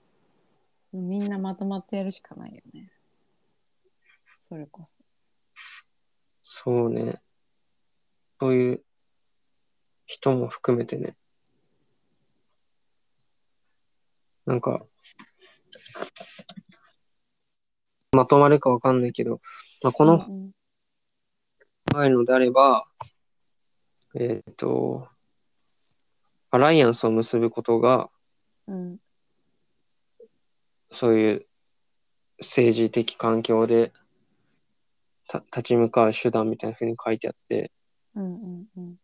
[0.92, 2.90] みんなまとまってやるしかないよね。
[4.40, 4.96] それこそ。
[6.42, 7.20] そうね。
[8.40, 8.84] そういう
[10.06, 11.16] 人も含めてね。
[14.44, 14.84] なんか、
[18.12, 19.40] まとまるかわかんないけど、
[19.82, 20.52] まあ、このうん
[21.94, 22.84] 前のであれば、
[24.14, 25.08] えっ、と、
[26.50, 28.10] アライアンスを結ぶことが、
[28.66, 28.98] うん
[30.92, 31.46] そういう
[32.38, 33.92] 政治的環境で
[35.28, 37.72] た立ち向かう手段みたいな風に書いてあって、
[38.16, 38.96] うんうんうん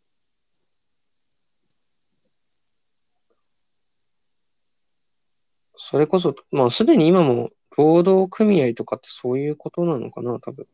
[5.85, 10.67] それこそ、まあすでに今も労働組合とかってそういうことなのかな、多分。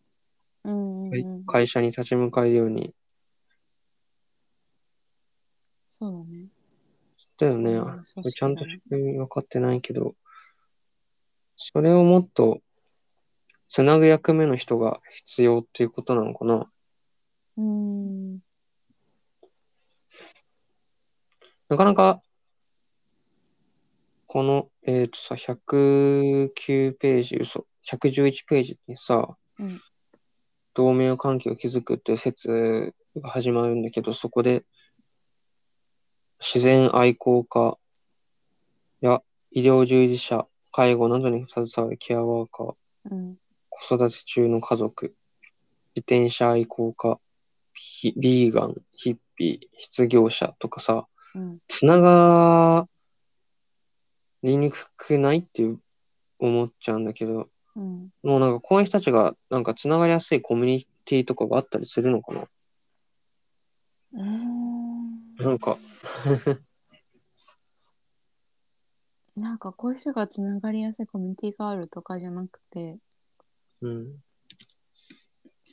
[0.64, 2.94] うんうんうん会社に立ち向かえるように。
[5.90, 6.48] そうだね。
[7.38, 8.02] だよね。
[8.04, 10.14] ちゃんと仕組み分かってないけど、
[11.72, 12.60] それをもっと
[13.74, 16.70] つなぐ役目の人が必要っていうことなのかな。
[17.58, 18.38] うん。
[21.68, 22.22] なかなか、
[24.28, 29.80] この、えっ、とさ、109ページ、嘘、111ページにさ、うん。
[30.74, 34.64] 同盟関係を築くっていう説が始まるんだけど、そこで、
[36.38, 37.76] 自然愛好家
[39.00, 42.74] や医療従事者、介護などに携わるケアワーカー、
[43.10, 43.36] うん。
[43.68, 45.16] 子育て中の家族、
[45.96, 47.18] 自転車愛好家、
[47.78, 52.88] ヒビーガン、ヒッピー、失業者とかさ、うんつなが
[54.42, 55.80] りにくくないっていう
[56.38, 58.10] 思っちゃうんだけど、うん。
[58.22, 62.42] もうなんかこういう人たちがなんかつながりやすいコミュニティとかがあったりするのかな？
[64.12, 65.34] うーん。
[65.36, 65.76] なんか、
[69.36, 72.98] なんかこういう人がつながりやすいコミュニティがあるとかじゃなくて、
[73.82, 74.22] うん。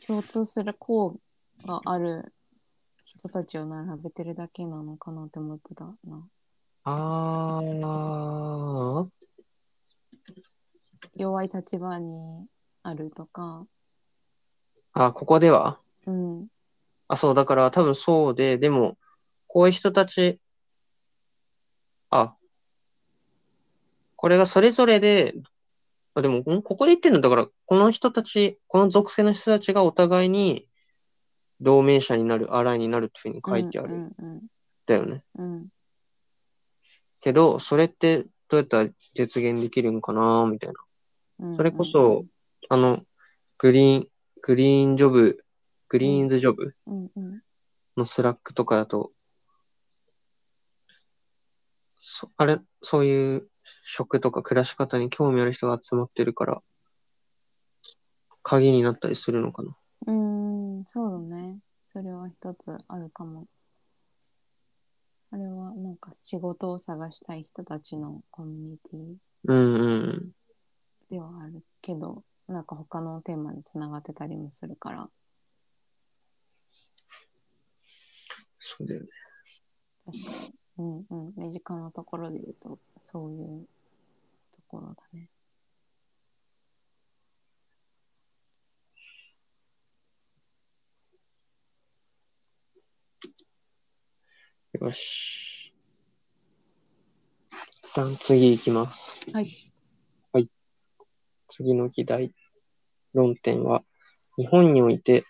[0.05, 1.19] 共通する項
[1.63, 2.33] がある
[3.05, 6.27] 人たちを並べてるだけなのかなって思ってたな。
[6.83, 9.07] あー、
[11.15, 12.47] 弱い立場に
[12.83, 13.65] あるとか、
[14.93, 15.79] あ、ここでは？
[16.05, 16.47] うん。
[17.07, 18.97] あ、そう、だから多分そうで、でも、
[19.47, 20.39] こういう人たち、
[22.09, 22.35] あ、
[24.15, 25.35] これがそれぞれで、
[26.13, 26.61] あ、でも、ん？
[26.61, 27.21] ここで言ってるの？
[27.21, 30.64] だから、この人たち、この属性の人たちがお互いに
[31.61, 34.41] 同盟者になる、アライになるっていうふうに書いてあるんうん
[34.85, 35.23] だよね。
[35.35, 35.67] うんうん。
[37.21, 40.75] けど、それってどうやったら実現できるんかなみたいな。
[41.39, 42.25] うんそれこそ、
[42.69, 43.03] あの、
[43.57, 44.07] グリーン、
[44.41, 45.43] グリーンジョブ、
[45.89, 46.75] グリーンズジョブ
[47.97, 49.11] の Slack とかだと、
[52.01, 53.49] そあれ、そういう
[53.83, 56.61] 食とか暮らし方に興味ある人が集まってるから、
[58.43, 59.75] 鍵になったりするのかな。
[60.05, 60.85] うん。
[60.87, 61.59] そうだね。
[61.85, 63.47] それは一つあるかも。
[65.31, 69.15] あれはなんか仕事を探したい人たちのコミュニティ
[69.47, 70.31] うんうん。
[71.09, 75.09] ではあるけど、なんか他のテーマにつながってたりもするから、
[78.59, 79.07] そうだよね。
[80.05, 80.53] 確かに。
[80.77, 81.33] うんうん。
[81.37, 83.67] 身近なところで言うと、そういう
[84.55, 85.29] ところだね。
[94.75, 95.73] よし。
[97.83, 99.25] 一旦次行きます。
[99.31, 99.71] はい。
[100.33, 100.49] はい。
[101.47, 102.33] 次の議題、
[103.13, 103.83] 論点は、
[104.37, 105.23] 日本において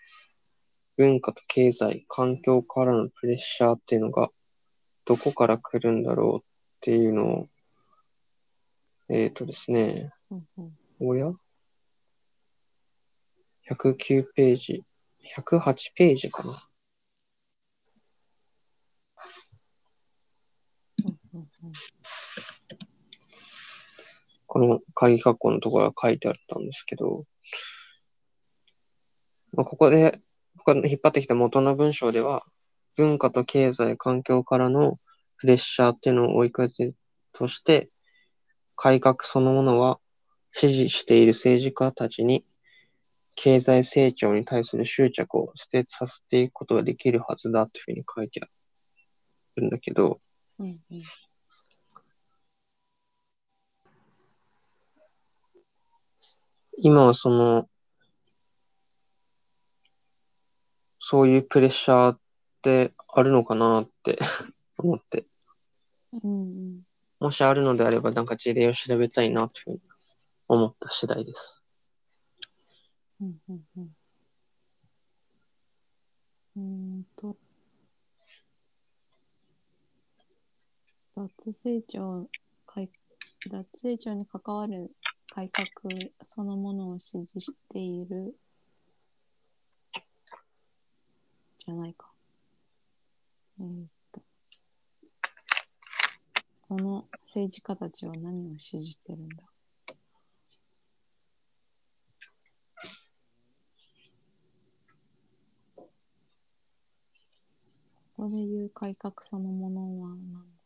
[0.96, 4.30] 文化と経済、環境からのプレッシャーっていうのが
[5.04, 6.44] どこから来るんだろうっ
[6.80, 7.48] ていうのを、
[9.08, 10.78] えっ、とですね、うんうん。
[10.98, 11.30] おや
[13.70, 14.82] ?109 ページ、
[15.36, 16.68] 108ページかな。
[21.04, 21.48] うんうんうん
[24.46, 27.24] この鍵括弧のところが書いてあったんですけど、
[29.52, 30.20] まあ、ここで
[30.56, 32.44] 僕が引っ張ってきた元の文章では、
[32.96, 34.98] 文化と経済、環境からの
[35.38, 36.94] プレッシャーっていうのを追い風
[37.32, 37.90] として、
[38.74, 39.98] 改革そのものは
[40.52, 42.44] 支持している政治家たちに
[43.34, 48.48] 経済成長に対する執着を捨てさせていくことができるはずだというふうに書いてあ
[49.56, 50.20] るんだけど、
[50.58, 51.02] うんうん。
[56.78, 57.68] 今はその、
[60.98, 62.20] そういうプレッシャーっ
[62.62, 64.18] てあるのかなって
[64.76, 65.26] 思って、
[66.22, 66.44] うんう
[66.78, 66.82] ん。
[67.20, 69.80] もしあるのであればなんか事例を調べたいなというふうに
[70.48, 71.64] 思った次第です。
[73.20, 73.96] うんうんうん。
[76.56, 76.60] うー
[77.00, 77.36] んと。
[81.16, 82.28] 脱成長
[82.66, 82.90] 改
[83.50, 84.90] 脱成長に関わる
[85.36, 85.66] 改革
[86.22, 88.34] そのものを支持している
[91.58, 92.10] じゃないか。
[93.60, 94.22] えーっと
[96.62, 99.44] この政治家たちは何を支持してるんだ？
[108.16, 110.56] ここで言う改革そのものは何だ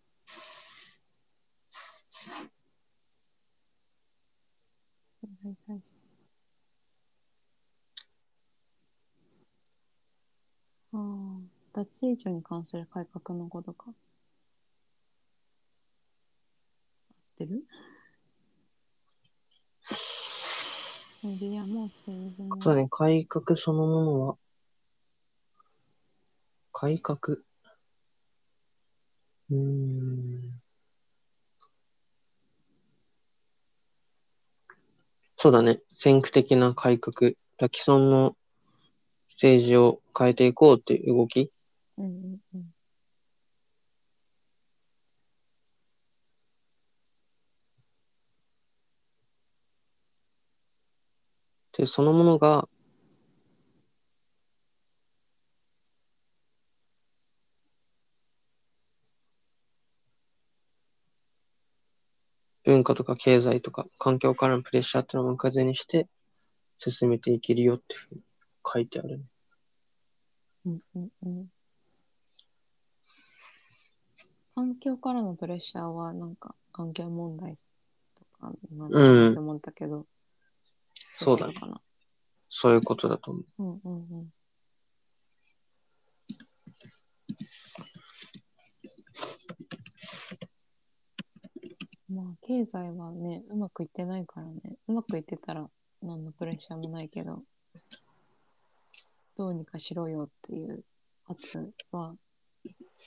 [5.23, 5.83] 経済対象
[10.93, 11.41] ああ、
[11.81, 13.87] 脱成長に関する改革のことか。
[13.89, 13.95] 合っ
[17.39, 17.65] てる？
[21.25, 22.63] メディアも政治も。
[22.63, 24.37] そうだね、改革そのものは、
[26.73, 27.39] 改革。
[29.51, 30.61] うん。
[35.37, 37.33] そうだね、先駆的な改革。
[37.59, 38.37] 既存の
[39.37, 41.51] 政治を変えていこうっていう動き。
[42.01, 42.75] うんうんうん。
[51.77, 52.69] で、そのものが、
[62.65, 66.09] 文化とか経済とか環境からのプレッシャーっていうのを向かずにして
[66.79, 68.21] 進めていけるよっていうふうに
[68.73, 69.25] 書いてあるね。
[70.67, 71.60] うんうんうん。
[74.61, 77.55] 環境からのプレッシャーは、なんか、環境問題
[78.15, 80.07] とかなんだなって思ったけど、
[81.13, 81.81] そうだねいことかな。
[82.51, 83.45] そういうことだと思う。
[83.59, 84.29] うんうんうん。
[92.15, 95.71] まあ、経済はね、うまくいってないからね、うまくいってたら
[96.03, 97.45] 何のプレッシャーもないけど、
[99.39, 100.85] どうにかしろよっていう
[101.25, 102.15] 圧は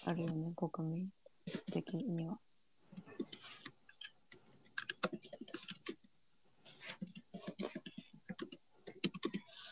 [0.08, 1.10] あるよね、国民
[1.72, 2.40] 的には。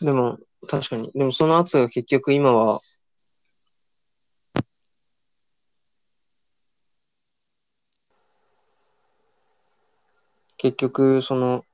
[0.02, 1.12] でも、確かに。
[1.14, 2.80] でもその圧が結局今は、
[10.58, 11.66] 結局、その、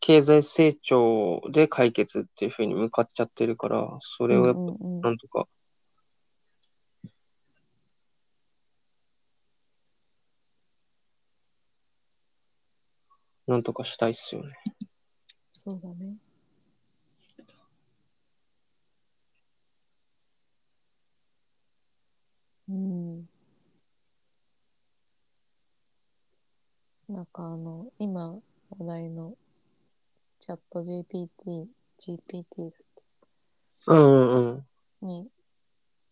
[0.00, 5.46] 経済成長で解決っていうふうに向かっちゃってるから、それをやっぱなんとか、
[13.50, 14.54] なんとかしたいっすよね。
[15.52, 16.14] そうだね。
[22.68, 23.28] うん。
[27.08, 28.36] なんかあの、今
[28.78, 29.34] 話題の
[30.38, 31.66] チャット GPT、
[31.98, 32.70] GPT
[33.88, 34.64] うんうん
[35.02, 35.08] うん。
[35.08, 35.28] に、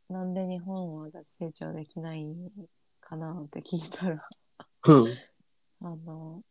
[0.09, 2.27] なんで日本は成長できない
[3.01, 4.29] かなって聞いたら、
[4.89, 5.07] うん。
[5.87, 6.43] あの、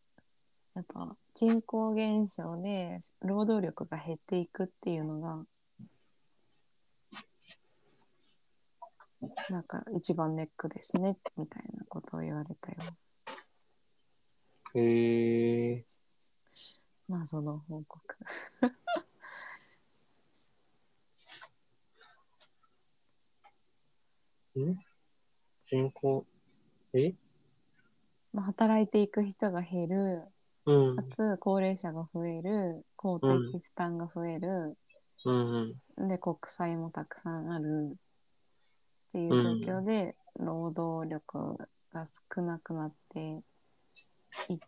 [0.77, 5.43] やっぱ人口減少で労働力が減っていくっていうのが、
[9.49, 12.77] なんか一番ネックですね、みたいなことを言われたよ。
[14.75, 15.85] へえ。
[17.07, 18.15] まあその報告。
[24.59, 24.77] ん？
[25.65, 26.23] 人口、
[26.93, 27.15] え？
[28.31, 30.27] まあ、働いていく人が減る、
[30.67, 31.03] うんか。
[31.11, 34.77] つ高齢者が増える、公的負担が増える、
[35.25, 36.07] うんうん。
[36.07, 37.95] で国債もたくさんあるっ
[39.13, 41.57] ていう状況で、労働力
[41.91, 42.05] が
[42.35, 43.41] 少なくなって
[44.49, 44.59] いっ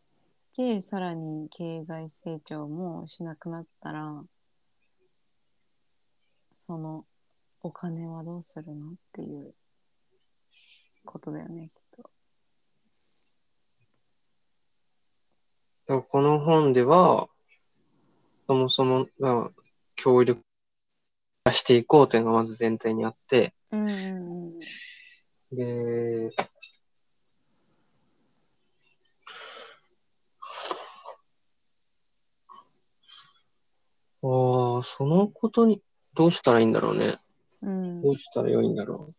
[0.55, 4.23] てさらに経済成長もしなくなったら
[6.53, 7.05] その
[7.61, 9.53] お金はどうするのっていう
[11.05, 12.01] ことだよねきっと。
[12.01, 12.09] だから
[15.97, 17.27] この本では、
[18.47, 19.61] そもそも、まあ、
[19.95, 20.43] 協力
[21.51, 24.59] していこうというのがまず前提にあって、うん
[25.51, 26.29] で、
[34.21, 35.81] ああ、そのことに、
[36.13, 37.17] どうしたらいいんだろうね。
[37.63, 39.18] うんどうしたら良いんだろう。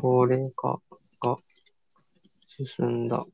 [0.00, 0.80] 高齢化
[1.20, 1.36] が
[2.46, 3.26] 進んだ。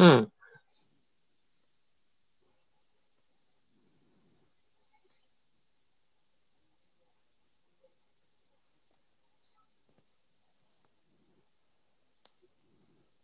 [0.00, 0.32] うん。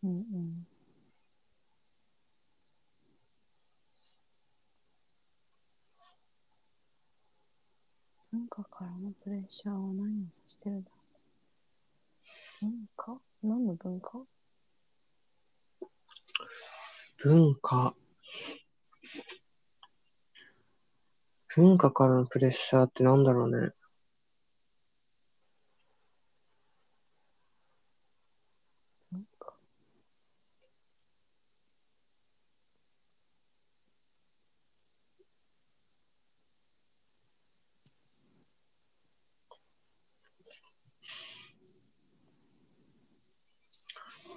[0.05, 0.66] うんうん。
[8.31, 10.91] 文化からのプレッシャーは何を指してるんだ。
[10.91, 10.97] ろ
[12.61, 13.18] う文化？
[13.43, 14.18] 何の文化？
[17.18, 17.95] 文化。
[21.55, 23.72] 文化からのプレッシャーってなんだろうね。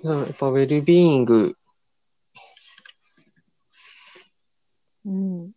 [0.04, 1.56] やっぱウェルビーイング
[5.06, 5.52] うん。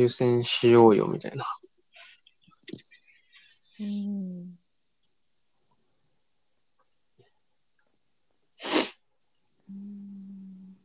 [0.00, 1.44] 優先しようよみたいな。
[3.80, 4.58] うん。
[9.68, 10.76] うん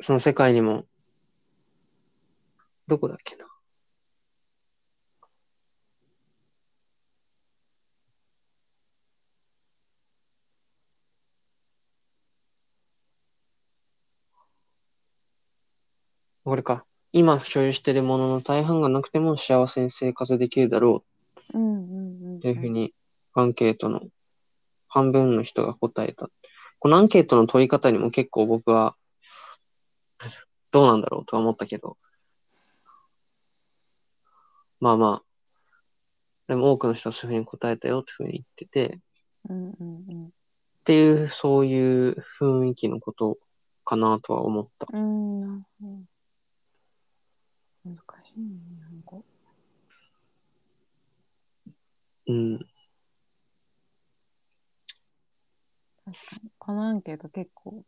[0.00, 0.86] その世界にも、
[2.86, 3.46] どこだっけな。
[16.44, 16.86] これか。
[17.12, 21.04] 今所有しているものの大半がなくても幸せに生活できるだろ
[21.54, 22.36] うんうんうん。
[22.36, 22.92] うというふうに、
[23.32, 24.02] アンケートの
[24.88, 26.28] 半分の人が答えた。
[26.78, 28.96] このアンケートの取り方にも結構僕は、
[30.70, 31.96] どうなんだろうとは思ったけど。
[34.80, 35.28] まあまあ。
[36.46, 39.00] でも多くの人はそういうふうに答えたよというふうに言ってて、
[39.48, 40.30] うんうんっ
[40.84, 43.36] ていう、そういう雰囲気のこと
[43.84, 44.86] かなとは思った。
[44.90, 45.42] うん。
[45.52, 46.08] うん。
[47.88, 49.24] 難しいね、日本語。
[52.26, 52.58] うん。
[56.04, 56.50] 確かに。
[56.58, 57.82] このアンケート結構、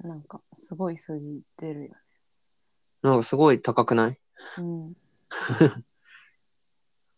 [0.00, 1.94] なんか、すごい数字出るよね。
[3.02, 4.18] なんかすごい高くない？
[4.58, 4.96] うん。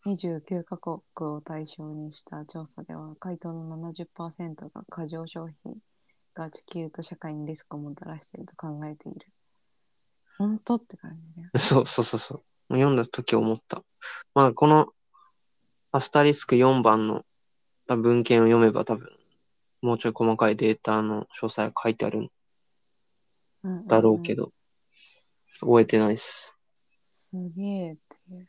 [0.05, 5.77] 29カ国を対象にした調査では、回答の70%が過剰消費
[6.33, 9.27] が地球と社会にリスクをもたらしていると考えている。
[10.41, 11.49] 本当って感じだよ。
[11.59, 12.73] そうそうそうそう。
[12.73, 13.83] 読んだ時思った。
[14.33, 14.87] まあ、この
[15.91, 17.23] アスタリスク4番の
[17.87, 19.07] 文献を読めば多分、
[19.83, 22.31] もうちょい細かいデータの詳細が書いてあるん
[23.63, 24.51] うんうんうんだろうけど、
[25.59, 26.55] 覚えてないっす。
[27.07, 28.47] すげえっていう。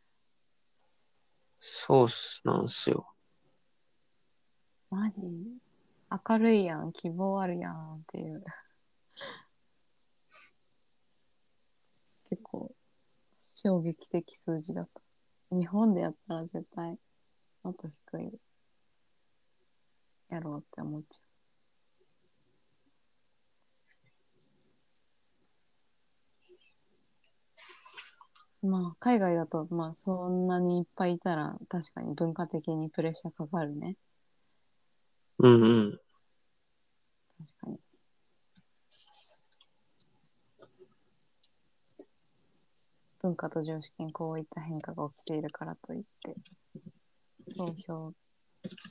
[1.61, 3.07] そうっす、なんすよ。
[4.91, 5.21] マジ？
[6.29, 8.43] 明るいやん、希望あるやんっていう。
[12.33, 12.75] 結構
[13.43, 14.89] 衝撃的数字だっ
[15.51, 15.55] た。
[15.55, 16.97] 日本でやったら絶対
[17.63, 18.33] もっと低い
[20.31, 21.21] やろうって思っちゃ
[28.63, 28.67] う。
[28.67, 33.99] まあ海外だとまあそんなにいっぱいいたら確かに文化的にプレッシャーかかるね。
[35.39, 36.01] うんうん。
[37.45, 37.92] 確かに。
[43.23, 46.35] 文化と常識にこういった変化が起きているからといって、
[47.57, 48.13] 投票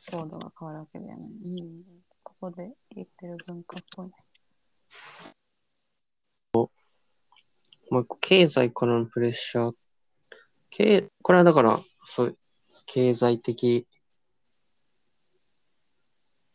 [0.09, 1.29] 行動が変わるわけではない。
[1.29, 1.32] う
[1.65, 1.77] ん、
[2.23, 4.13] ここで言ってる文化っぽいね。
[6.53, 9.75] もう一個、経済からのプレッシャー。
[10.69, 12.38] 経、これはだから、そう、
[12.86, 13.86] 経済的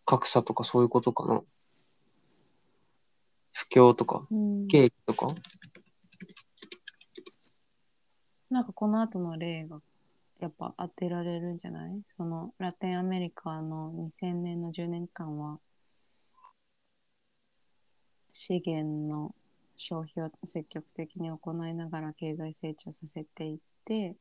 [0.07, 1.43] 格差とかそういうことかな。
[3.53, 5.35] 不況とか、うん、景気とか。
[8.51, 9.81] なんかこの後の例が
[10.41, 12.03] やっぱ当てられるんじゃない？
[12.17, 15.59] そのラテンアメリカの2000年の10年間は
[18.33, 19.35] 資源の
[19.77, 24.17] 消費を積極的に行いながら経済成長させていって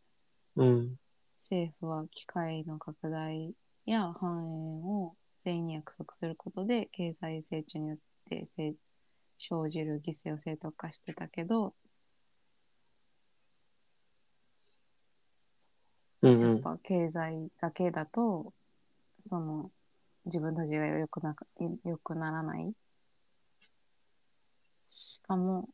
[0.55, 0.97] うん。
[1.37, 3.53] 政府は機会の拡大
[3.85, 7.97] や繁栄を全員に約束することで経済成長によっ
[8.29, 8.73] てせ
[9.37, 11.73] 生じる犠牲を正当化してたけど
[16.29, 16.59] やっ。
[16.59, 18.53] ぱ経済だけだと
[19.21, 19.71] その
[20.25, 21.45] 自分たちが良くなか
[21.83, 22.73] 良くならない
[24.89, 25.69] しかも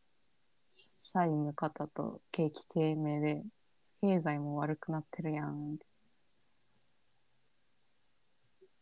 [0.73, 3.43] 債務方と景気低迷で
[4.01, 5.85] 経済も悪くなってるやんって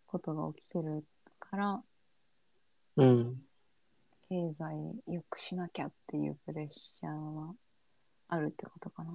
[0.07, 1.03] ことが起きてる
[1.39, 1.83] から
[2.97, 3.41] うん。
[4.29, 4.75] 経済
[5.07, 7.53] 良くしなきゃっていうプレッシャーは
[8.27, 9.11] あるってことかな。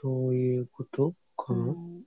[0.00, 2.02] そういうことかな、うん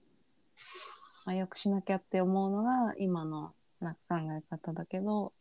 [1.26, 5.34] まあ、よくしなきゃって思うのが今のなんか考え方だけど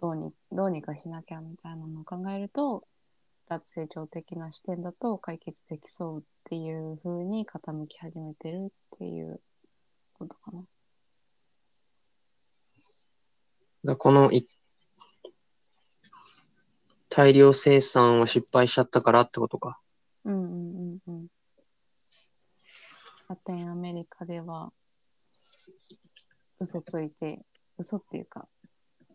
[0.00, 2.84] どうにどうにかしなきゃみたいなのを考えると
[3.48, 9.40] 脱成長的な視点だと解決できそうっていう風に傾き始めてるっていう
[10.12, 10.62] ことかな。
[13.84, 14.46] だこのい
[17.08, 19.80] 大量生産は失敗しちゃったからってことか。
[20.28, 21.26] うんうんうんうん。
[23.30, 24.70] ラテンアメリカでは
[26.60, 27.40] 嘘ついて
[27.78, 28.46] 嘘っていうか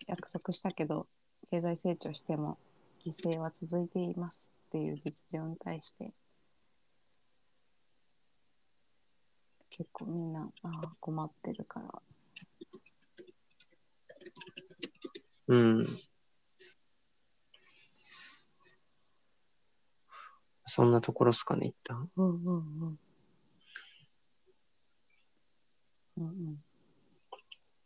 [0.07, 1.05] 約束したけど
[1.51, 2.57] 経済成長しても
[3.05, 6.11] 犠牲は続いていますっていう実情に対して
[9.69, 12.01] 結構みんなあ困ってるから。
[15.47, 15.87] うん。
[20.75, 22.09] そんなところっすかね、一旦。
[22.17, 22.99] うんうんうん。
[26.17, 26.63] うんうん。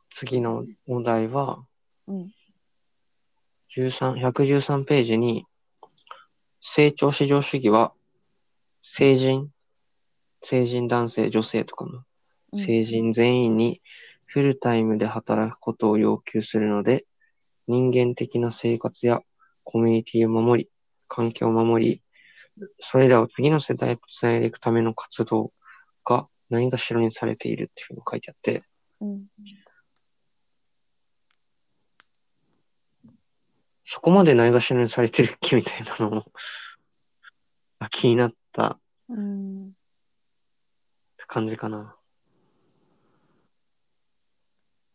[0.09, 1.65] 次のお題は、
[2.07, 2.31] うん
[3.75, 5.45] 13 113ページに、
[6.77, 7.91] 成長至上主義は、
[8.97, 9.49] 成人、
[10.49, 12.03] 成人男性、女性とかの
[12.53, 13.81] うん成人全員に
[14.27, 17.05] フルタイムで働くことを要求するので、
[17.67, 19.19] 人間的な生活や
[19.65, 20.69] コミュニティを守り、
[21.09, 22.01] 環境を守り、
[22.79, 25.51] それらを次の世代へとつないでいくための活動
[26.03, 28.63] が何かしらにされているっていうふうに書いてあって、
[29.01, 29.25] うん
[33.89, 36.25] そこまでないがしろにされてるっけみたいなのも
[37.89, 38.77] 気になった
[39.07, 39.71] うん
[41.27, 41.95] 感じかな。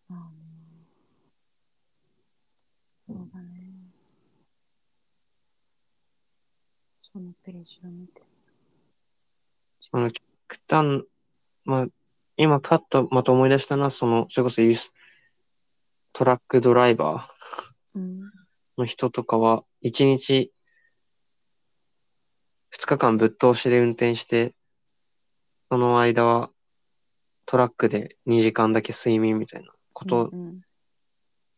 [0.09, 0.37] まあね
[3.07, 3.52] そうだね。
[7.13, 8.23] そのページを見て。
[9.93, 10.23] あの、極
[10.69, 11.05] 端、
[11.65, 11.87] まあ、
[12.37, 14.93] 今パッとまた思い出したのは、その、それこそユース
[16.15, 17.29] トラックドライバ
[17.95, 20.53] うんーの人とかは、1日
[22.75, 24.55] 2日間ぶっ通しで運転して、
[25.71, 26.51] その間は
[27.45, 30.61] トラックで2時間だけ睡眠みたいなことうん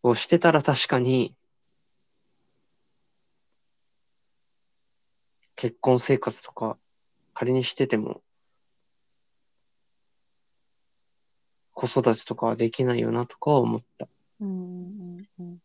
[0.03, 1.35] をしてたら確かに、
[5.65, 6.77] 結婚生活とか
[7.33, 8.21] 仮にしてても、
[11.73, 14.07] 子育てとかはできないよなとかは思った。
[14.43, 15.59] うんうん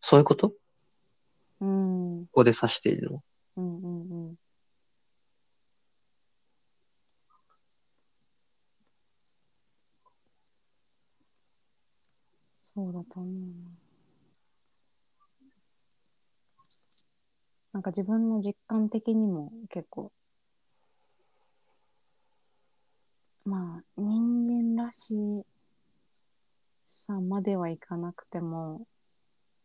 [0.00, 0.48] そういうこと？
[0.48, 0.56] こ
[1.60, 3.22] うんうんこで指しているの？
[3.56, 4.34] うんうんうん
[12.54, 13.30] そうだと思う
[13.64, 13.75] な。
[17.76, 20.10] なんか自分の実感的にも結構
[23.44, 25.44] まあ人間らし
[26.88, 28.86] さまではいかなくても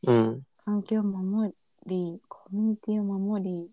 [0.03, 0.41] うん。
[0.65, 1.55] 環境を守
[1.85, 3.69] りコミュニティを守り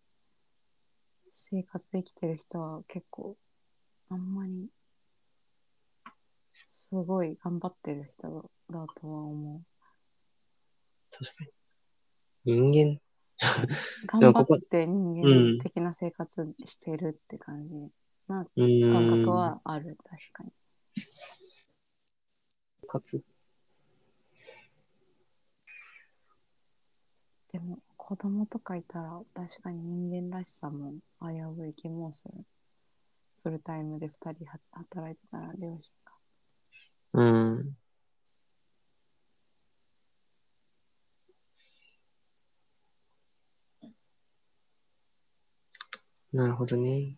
[1.35, 3.37] 生活できてる人は結構
[4.09, 4.69] あんまり
[6.71, 9.63] すごい頑張ってる人だとは思
[11.11, 11.45] 確か
[12.45, 12.71] に。
[12.71, 13.01] 人間、
[14.07, 17.75] 頑張って人間的な生活してるって感じ
[18.29, 18.47] な。
[18.91, 20.51] 感覚はある、確かに。
[22.87, 23.23] かつ。
[27.53, 31.29] でも子供とかいたら確かに人間らしさも危
[31.61, 32.35] うい気もする。
[33.43, 36.13] フルタイムで2人は働いてたら両親が。
[37.15, 37.25] う
[37.55, 37.77] ん。
[46.33, 47.17] なるほどね。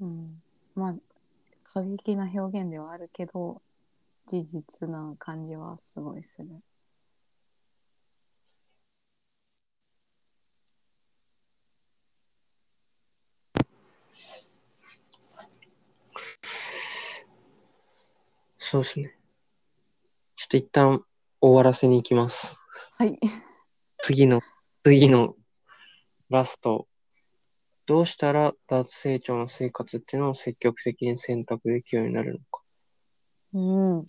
[0.00, 0.42] うん、
[0.74, 0.94] まあ
[1.64, 3.60] 過激な表現ではあるけど
[4.26, 6.48] 事実な感じはすごいする。
[18.58, 19.16] そうですね。
[20.36, 21.04] ちょっと一旦
[21.40, 22.54] 終わらせに行きます。
[22.96, 23.18] はい。
[24.04, 24.42] 次の、
[24.84, 25.34] 次の
[26.28, 26.86] ラスト。
[27.90, 32.62] どうしたら脱成長の生活っていうのを積極的に選択できるようになるのか。
[33.52, 33.96] うん。
[33.98, 34.06] はい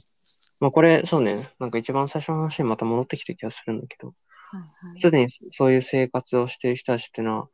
[0.60, 5.02] まあこれ、そうね、なんか一番最初の話にまた戻ってきた気がするんだけど、はい。
[5.02, 7.50] すでにそういう生活をしている人たちっていうのは、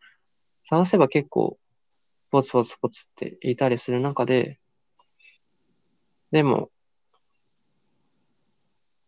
[0.70, 1.58] 探せば結構、
[2.30, 4.60] ポツポツポツっていたりする中で、
[6.32, 6.70] でも、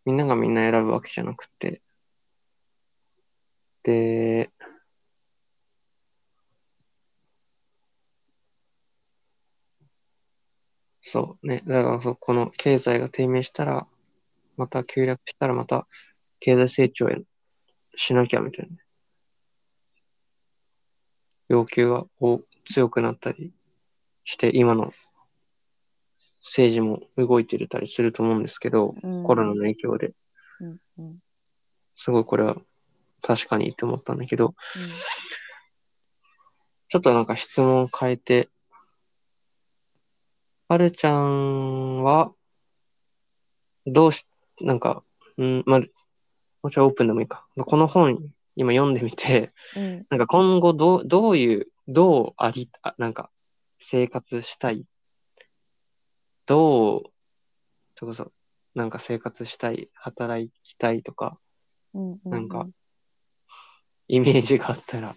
[0.06, 1.82] みんながみんな選ぶわけじゃなくて、
[3.84, 4.52] で、
[11.12, 11.64] そうね。
[11.66, 13.88] だからそう、この経済が低迷したら、
[14.58, 15.88] また急落したらまた
[16.40, 17.18] 経済成長へ
[17.96, 18.78] しなきゃみたいな。
[21.48, 23.52] 要求がお強くなったり
[24.24, 24.94] して、今の
[26.56, 30.14] 政治も動いてたりすると思うんですけど、うんコロナの影響で、
[30.60, 31.20] うんうんうん
[32.02, 32.56] すごいこれは
[33.22, 34.54] 確かにって思ったんだけど、
[36.88, 38.48] ちょっとなんか質問を変えて、
[40.72, 42.32] はるちゃんは、
[43.88, 44.28] どうし、
[44.62, 45.04] なんか、
[45.36, 45.86] うん、まあ、も
[46.66, 47.48] うちょいオープンでもいいか。
[47.66, 48.20] この本、
[48.56, 53.32] 今読んでみて、うんなんか今後どう、どういう、どうあり、あなんか、
[53.80, 54.86] 生活したい？
[56.46, 57.02] どう、
[57.98, 58.32] それこそ、
[58.76, 61.40] なんか生活したい、働きたいとか、
[61.96, 62.68] うんうんうんなんか
[64.08, 65.16] イメージがあったら、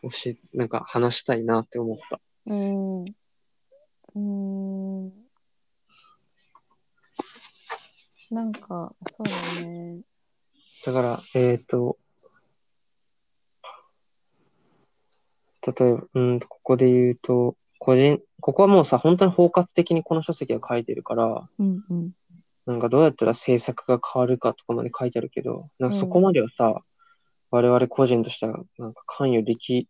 [0.00, 2.20] 教え、なんか話したいなって思った。
[2.46, 3.04] うん。
[4.14, 5.12] うん。
[8.30, 10.00] なんか、そうだね。
[10.84, 11.98] だから、えっ、と、
[15.66, 22.10] 例えば、うんと、ここで言うと、個人、ここはもうさ、本当に包括的にこの書籍が書いてるから、うんうん。
[22.66, 26.80] なんかどうやったら政策が変わるかとかまで書いてあるけど、なんかうんそこまではさ、
[27.50, 29.88] 我々個人としてはなんか関与でき、い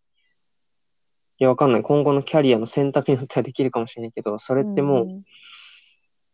[1.43, 1.83] や、わかんない。
[1.83, 5.25] 今後のキャリアの選択によってはできるかもしれないけど、それってもう、ん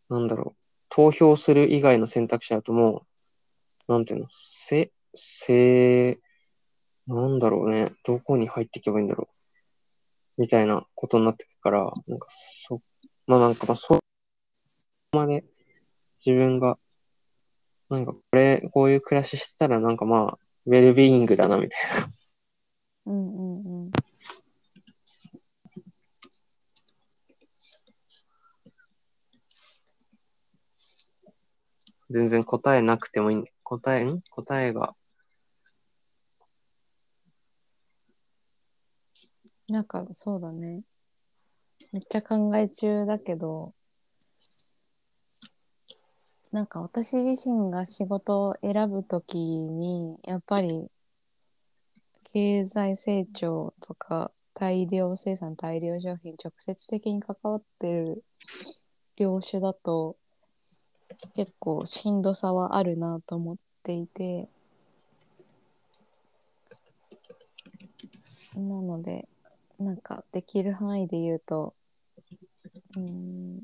[0.09, 3.07] なんだろう、投票する以外の選択肢だとも
[3.89, 6.19] う、なんていうの、せ、せ、
[7.07, 9.29] なんだろうね、どこに入っていけばいいんだろ
[10.39, 12.29] う、みたいなことになってくから、なんか、
[12.69, 12.81] そ、
[13.27, 14.01] まあなんか、まあ、そこ
[15.13, 15.45] まで
[16.25, 16.79] 自分が、
[17.91, 21.81] なんか、これ、こういう暮らししてたら、なんかまあ、ウェルビーイングだな、みたい
[23.07, 23.91] うんうんうん。
[32.11, 33.51] 全然答えなくてもいいんだ。
[33.63, 34.23] 答え、ん？
[34.31, 34.95] 答えが、
[39.69, 40.83] なんか、そうだね。
[41.93, 43.75] めっちゃ考え中だけど、
[46.53, 50.91] なんか私自身が仕事を選ぶときに、やっぱり、
[52.33, 58.25] 経済成長とか、大量生産、大量消費に直接的に関わってる
[59.17, 60.18] 業種だと、
[61.35, 64.49] 結構しんどさはあるなと思っていて、
[68.55, 69.29] なので、
[69.79, 71.75] なんかできる範囲で言うと、
[72.97, 73.59] うん、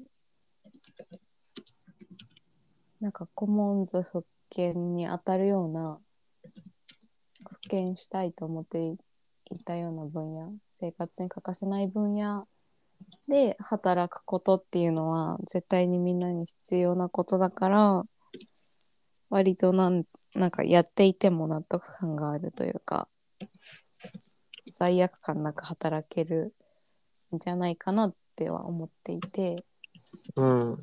[3.01, 5.99] なんかコモンズ復権に当たるような、
[7.47, 8.97] 復権したいと思って
[9.51, 12.47] いたような分野、生活に欠かせない分野
[13.29, 18.05] で働くことっていうのは絶対にみんなに必要なことだから、
[19.31, 20.05] 割となん
[20.35, 23.09] なんかやっていても納得感があるというか、
[24.75, 26.55] 罪悪感なく働ける
[27.35, 29.64] んじゃないかなっては思っていて、
[30.37, 30.77] うん、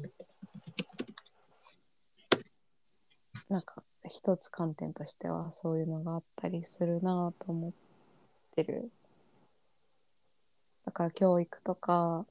[3.50, 7.72] なんか一つ観点としてはそういうのがあったりするなと思っ
[8.56, 8.90] てる。
[10.92, 12.26] だから教育とか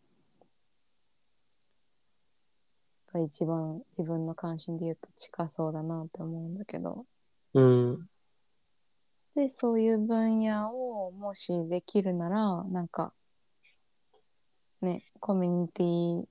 [3.10, 7.06] が一番自分の関心で言うと近そうだなって思うんだけど。
[7.54, 8.06] うん、
[9.34, 13.14] で、そういう分野をもしできるなら、なんか、
[14.82, 16.24] ね、コミュニティ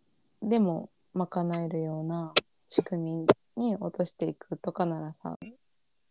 [0.48, 2.36] でも賄えるような
[2.68, 3.26] 仕組
[3.56, 5.40] みに落としていくとかならさ、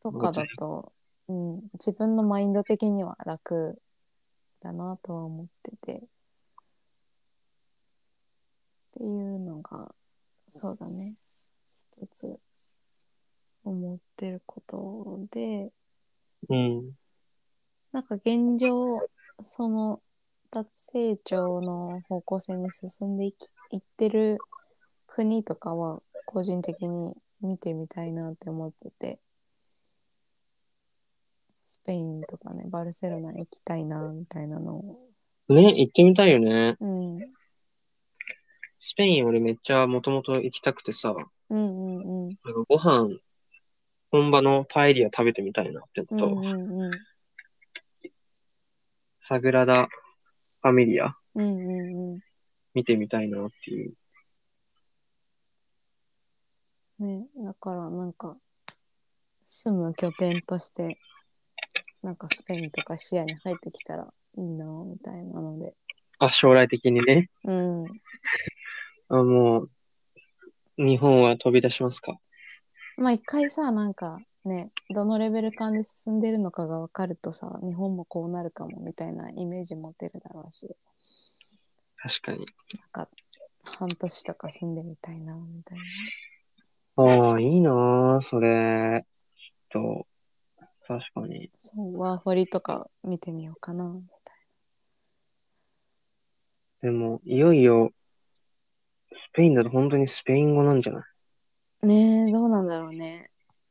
[0.02, 0.92] とかだと、
[1.28, 3.80] うん、自分のマインド的には楽
[4.60, 5.98] だなとは思ってて。
[5.98, 6.00] っ
[9.00, 9.94] ていうのが、
[10.48, 11.16] そうだね。
[11.96, 12.40] 一つ
[13.64, 15.70] 思ってることで、
[16.48, 16.92] うん、
[17.92, 18.98] なんか現状、
[19.42, 20.00] その
[20.50, 24.38] 脱成長の方向性に進んでいきいってる
[25.06, 29.20] 国とかは個人的に見てみたいなって思ってて、
[31.68, 34.78] スペインとかね、バルセロナ行きたいなみたいなの。
[34.78, 34.98] を、
[35.50, 36.76] ね、行ってみたいよね。
[36.80, 41.14] うん、スペイン俺めっちゃもともと行きたくてさ、
[41.50, 43.18] うんうんうん、なんかご飯、
[44.10, 46.90] 本場のパエリア食べてみたいなってのと、うんうんうん、
[49.28, 49.88] サグラダ・
[50.62, 51.14] ファミリア。
[51.34, 52.20] うんうんう
[52.72, 53.94] 見てみたいなっていう。
[57.04, 57.20] ん。
[57.20, 58.38] ね、だからなんか、
[59.48, 60.98] 住む拠点として、
[62.02, 65.74] なんかスペインとか視野に入ってきたらいいなみたいなので、
[66.18, 67.28] あ、将来的にね。
[67.44, 67.86] うん。
[69.08, 69.70] あ、もう、
[70.78, 72.18] 日本は飛び出しますか？
[72.96, 80.68] まあ一回さ、なんかね、どのレベル感で進んでるのかが分かるとさ、日本もこうなるかもみたいなイメージ持てるだろうし、
[81.96, 82.38] 確かに。
[82.38, 82.46] なん
[83.06, 83.08] か
[83.64, 85.78] 半年とか住んでみたいな、みたい
[86.96, 89.04] ああ、いいなーそれ。
[89.70, 90.06] と、
[90.88, 91.40] 確かに。
[91.42, 91.46] な。
[91.60, 94.36] そう、ワーホリとか見てみようかな、みたい
[96.82, 97.92] でも、いよいよ、
[99.12, 101.06] スペインだと本当にスペイン語なんじゃな
[101.82, 101.86] い？
[101.86, 101.88] な。
[101.88, 103.30] ねえ、どうなんだろうね。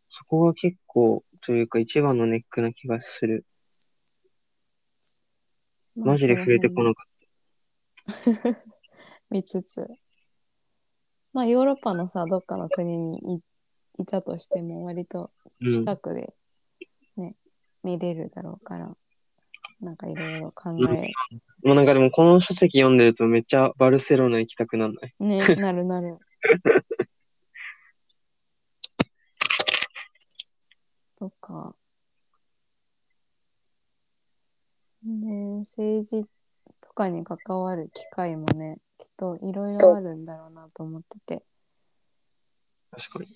[0.09, 3.45] そこが結構、というか一番のネックな気がする。
[5.95, 7.07] まあマジで触れてこなかっ
[9.29, 9.87] 見つつ。
[11.33, 13.41] まあヨーロッパのさ、どっかの国にい
[13.99, 15.69] いたとしても、割とうん。
[15.85, 16.33] 近くでね、
[17.87, 18.93] 見れるだろうから、
[19.79, 21.09] なんかいろいろ考え、
[21.63, 25.13] もうなんかでもこの書籍読んでるとめっちゃバルセロナ行きたくなんない？
[25.19, 26.17] ね、なるなる。
[31.17, 31.73] とか、
[35.03, 36.25] ね、政治
[36.81, 41.45] とかに関わる機会もね、きっといろいろあるんだろうなと思ってて、
[42.91, 43.27] 確かに。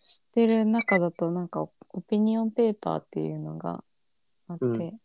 [0.00, 3.82] 知ってる中だとなんかオオピニオンペーパーっていうのが
[4.48, 5.00] あって、うん。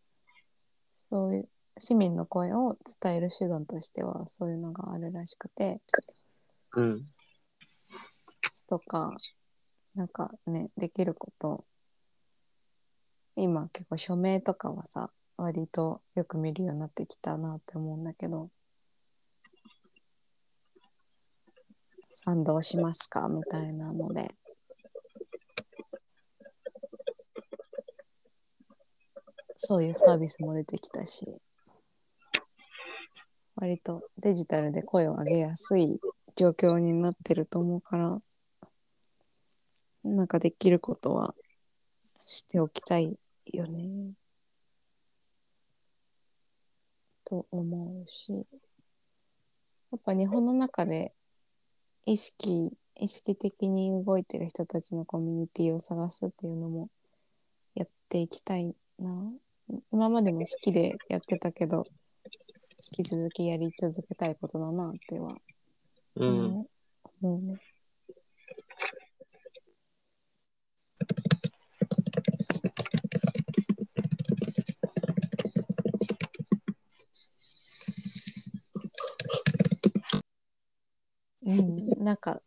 [1.10, 5.82] そういう市民の声を伝える手段としてはそういうのがあるらしくて、
[6.76, 7.06] うん。
[8.68, 9.16] とか、
[9.96, 11.66] なんかね、できること、
[13.36, 18.50] 今結構署名とかはさ、割とよく見るようになってきたなって思うんだけど、
[22.14, 23.28] 賛同しますか？
[23.28, 24.36] みたいなので、
[29.58, 31.26] そういうサービスも出てきたし、
[33.56, 36.00] 割とデジタルで声を上げやすい
[36.36, 38.18] 状況になってると思うから、
[40.04, 41.36] なんかできることは
[42.26, 44.14] しておきたいよね。
[47.26, 51.14] と思うし、やっぱ日本の中で
[52.06, 56.90] 意識、意識的に動いてる人たちのコミュニティを探すっていうのも
[57.76, 59.34] やっていきたいな。
[59.92, 61.86] 今までも好きでやってたけど、
[62.98, 65.38] 引き続きやり続けたいことだなっては
[66.16, 66.66] うん。
[67.22, 67.60] 思うね。
[81.46, 81.54] う
[82.02, 82.42] ん、なんか、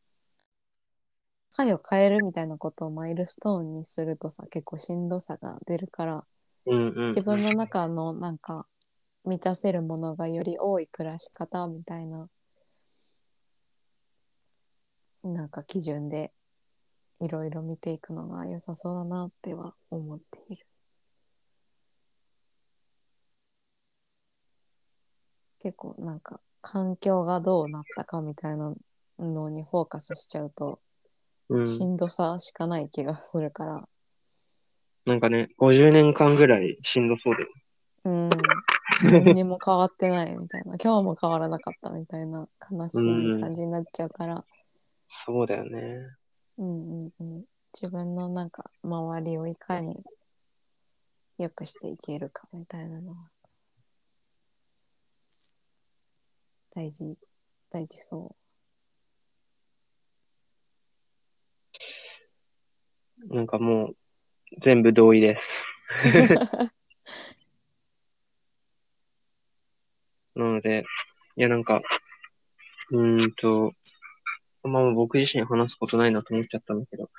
[1.56, 6.24] 回を変えるみたいなことをマイルストーンにするとさ、結構しんどさが出るから、
[6.66, 7.08] うんうん。
[7.08, 8.66] 自分の中のなんか
[9.24, 12.28] 満たせるものがより多い暮らし方みたいな
[15.24, 16.32] なんか基準で
[17.20, 20.66] いろいろ見ていくのが良さそうだなっては思っている。
[25.60, 28.72] 結構なんか環境がどうなったかみたいな
[29.18, 30.80] のにフォーカスしちゃうと
[31.48, 31.66] うん。
[31.66, 33.88] しんどさしかない気がするから、
[35.06, 37.46] なんかね、50年間ぐらいしんどそうで。
[38.04, 38.28] うん、
[39.24, 40.76] 何にも変わってないみたいな。
[40.82, 44.44] 今日も変わらなかったみたいな悲しい感じになっちゃうから、
[45.24, 46.08] そうだよね。
[46.58, 50.02] うんうんうん、自分のなんか周りをいかに
[51.38, 53.30] 良くしていけるかみたいなのは
[56.74, 57.16] 大事
[57.70, 58.34] 大事そ
[63.28, 63.96] なんかもう、
[64.62, 65.66] 全部同意です。
[70.34, 70.84] なので、
[71.36, 71.80] いやなんか、
[72.90, 73.72] うーんと、
[74.62, 77.10] まあ僕自身話すことないなと思っちゃったんだけど、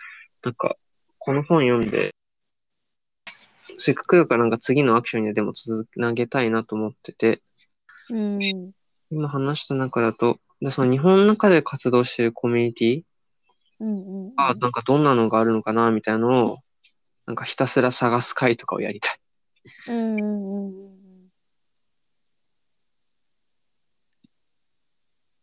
[0.44, 0.76] なんか、
[1.18, 2.14] この本読んで、
[3.80, 7.42] せっかくだからなんか次のアクションにでも続なげたいなと思ってて、
[8.10, 8.16] う。
[8.16, 8.72] うん
[9.10, 13.04] 今話した中だと、でその日本の中で活動しているコミュニティ
[13.80, 16.58] うんうんが、なんかどんなのがあるのかな、みたいなのを、
[17.28, 19.20] なんかひたすら探す会とかをやりたい。
[19.90, 20.98] うんうんうんうん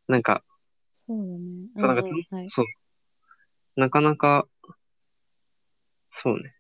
[0.07, 0.43] なんか、
[0.93, 1.69] そうだね。
[2.51, 2.67] そう
[3.77, 4.01] なんか。
[4.01, 4.49] なかなか、
[6.23, 6.55] そうね。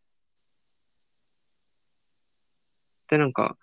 [3.08, 3.56] で、なんか、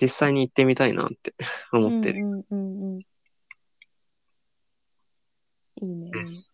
[0.00, 1.34] 実際に行ってみたいなって
[1.72, 2.24] 思ってる。
[2.24, 3.00] うんうんうんうん。
[3.00, 3.04] い
[5.82, 6.10] いね。
[6.14, 6.44] いいね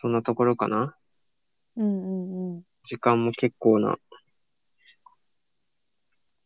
[0.00, 0.96] そんなところかな。
[1.76, 2.62] うんうんうん。
[2.88, 3.98] 時間も結構な。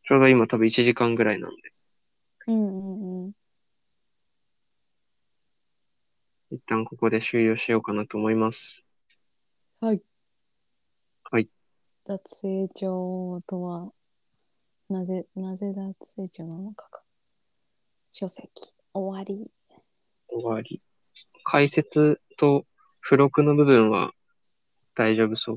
[0.07, 1.73] ちょうど今多分1時間ぐらいなんで、
[2.47, 3.33] うんうんうん。
[6.51, 8.77] 一旦ここで終了しようかなと思います。
[9.81, 10.03] はい。
[11.31, 11.49] はい。
[12.05, 13.93] 脱成長とは、
[14.91, 17.03] なぜ、なぜ脱成長なのかか。
[18.13, 19.51] 書籍、終わり。
[20.29, 20.83] 終わり。
[21.45, 22.67] 解説と
[23.05, 24.13] 付録の部分は
[24.95, 25.57] 大丈夫そう？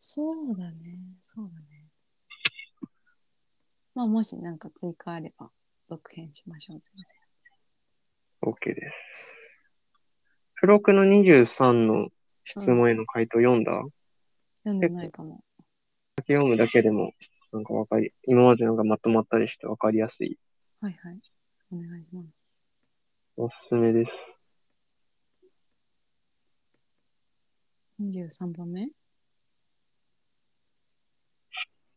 [0.00, 0.98] そうだね。
[1.20, 1.88] そうだね。
[3.94, 5.50] まあ、もしなんか追加あれば、
[5.86, 6.80] 続編しましょう。
[6.80, 7.18] すいません。
[8.42, 9.38] OK です。
[10.56, 12.08] 付録の23の
[12.44, 13.82] 質問への回答読んだ、
[14.64, 15.44] 読んでないかも。
[16.28, 17.12] 読むだけでも、
[17.52, 20.38] なんかわかり、今までのがまとまったりしてわかりやすい。
[20.80, 21.20] はいはい。
[21.70, 22.50] お願いします。
[23.36, 24.10] おすすめです。
[27.98, 28.88] 23番目？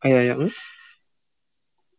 [0.00, 0.50] あ、いやいや、ん？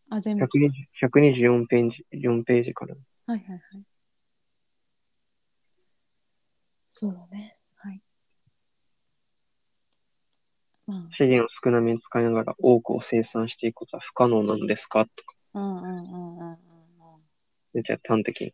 [0.10, 0.46] あ、全部。
[0.46, 0.72] 120
[1.02, 2.96] ?124 ページ、4ページから。
[3.26, 3.84] はいはいはい。
[6.94, 7.58] そうね。
[7.76, 8.02] はい。
[10.88, 15.06] ま資源を少なめに使いながら多くを生産していくことは不可能なのですか？
[15.06, 16.58] とか、あ、うんうんうんうんうんうん。
[17.74, 18.54] めっちゃ端的に。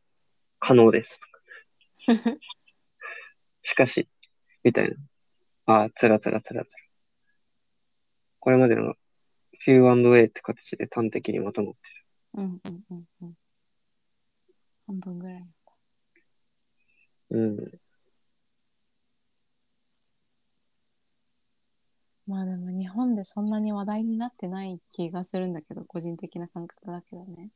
[0.59, 2.39] 可能ですとか。
[3.63, 4.07] しかし、
[4.63, 4.95] みたいな。
[5.66, 6.78] ああ、つらつらつらつら。
[8.39, 8.95] これまでの
[9.66, 11.80] Q&A って形で端的にまとまって
[12.34, 13.34] うんうんうんうん。
[14.88, 15.39] 半分ぐらい。
[15.39, 15.45] る。
[17.30, 17.80] うん。
[22.26, 27.49] まあでも日本でそんなに話題になってない気がするんだけど、個人的な感覚だけどね。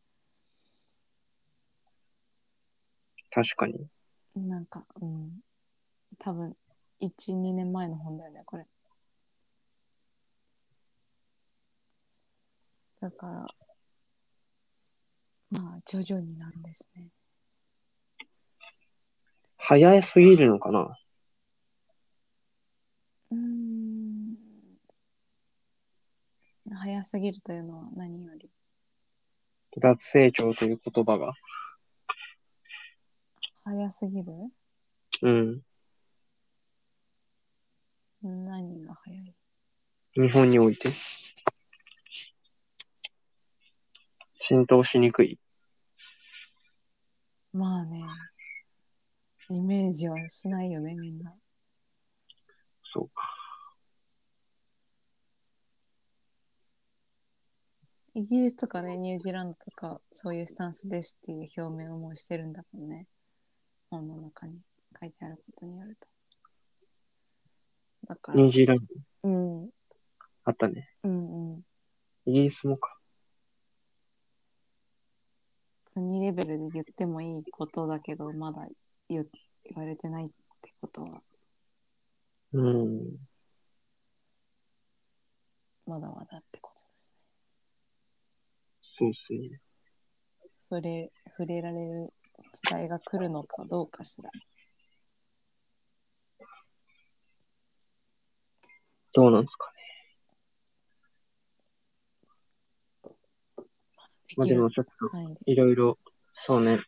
[3.32, 3.88] 確かに。
[4.36, 5.39] なんか、うん。
[6.20, 6.55] 多分、
[6.99, 8.65] 1、2年前の本だよね、これ。
[12.99, 13.47] だから、
[15.51, 17.07] まあ、徐々になんですね。
[19.57, 20.97] 早すぎるのかな？
[23.31, 24.35] うーん。
[26.73, 28.49] 早すぎるというのは何より。
[29.77, 31.33] 脱成長という言葉が。
[33.65, 34.33] 早すぎる？
[35.21, 35.61] うん。
[38.22, 39.36] 何が早い？
[40.15, 40.89] 日本において？
[44.49, 45.39] 浸透しにくい？
[47.53, 48.03] まあね。
[49.49, 51.34] イメージはしないよね、みんな。
[52.93, 53.22] そうか。
[58.13, 63.07] イギリスとかね、ニュージーランドとか、そういうスタンスですっていう表明をもうしてるんだもんね。
[63.89, 64.59] 本の中に
[64.99, 66.07] 書いてあることによると。
[68.08, 68.86] だから、ニュージーランド
[69.24, 69.30] う
[69.66, 69.70] ん、
[70.45, 70.89] あったね。
[71.03, 71.66] うんうん。
[72.26, 72.97] イギリスもか。
[75.93, 78.68] 国レベルで言ってもいいことだけど、まだ
[79.10, 79.26] 言
[79.66, 80.30] 言われてないっ
[80.62, 81.22] てことは、
[82.53, 83.18] うん。
[85.86, 86.88] まだまだってことです。
[88.99, 89.60] そうっすね。
[90.70, 92.14] 触れ、触れられる
[92.53, 94.30] 時代が来るのかどうかすら。
[99.18, 99.78] どうなんですかね。
[104.38, 105.36] まあでもちょっと、はい。
[105.47, 105.97] いろいろ、
[106.45, 106.84] そうね。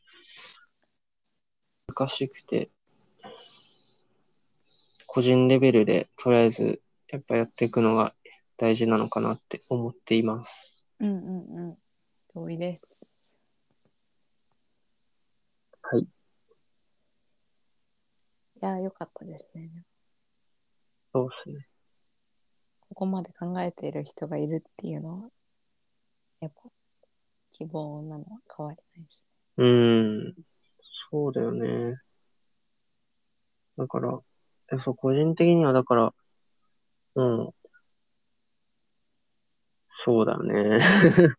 [1.87, 2.69] 難しくて、
[5.07, 8.13] 個人レベルでとりあえずやっぱやっていくのが
[8.57, 10.87] 大事なのかなって思っています。
[10.99, 11.77] うんうんうん。
[12.35, 13.17] 同意です。
[15.81, 16.03] はい。
[16.03, 16.07] い
[18.61, 19.83] や、よかったですね。
[21.11, 21.68] そうですね。
[22.99, 25.29] ここまで考えている人がいるっていうのは、
[26.41, 26.69] やっぱ
[27.49, 28.25] 希望なのは
[28.57, 29.29] 変わりないです。
[29.55, 30.33] うん。
[31.09, 31.95] そうだよね。
[33.77, 34.19] だから、
[34.73, 36.13] えそう、個人的にはだから、
[37.15, 37.49] うん。
[40.03, 40.79] そうだよね。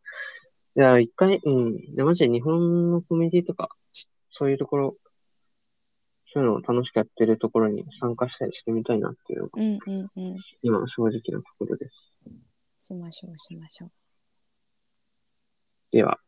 [0.77, 1.95] いや、一回、うん。
[1.95, 3.69] で、マジで日本のコミュニティとか、
[4.31, 4.97] そういうところ、
[6.33, 10.37] そういうのを楽しくやってるところに参加したりしてみたいなっていうのが、うんうんうん。
[10.63, 12.87] 今の正直なところです。
[12.87, 13.91] しましょうしましょう。
[15.93, 16.19] では、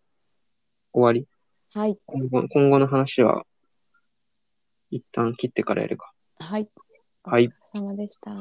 [0.92, 1.26] 終わり？
[1.72, 1.98] はい。
[2.06, 3.44] 今後今後の話は、
[4.90, 6.12] 一旦切ってからやるか。
[6.40, 6.68] はい。
[7.24, 8.32] おはい疲れ様でした。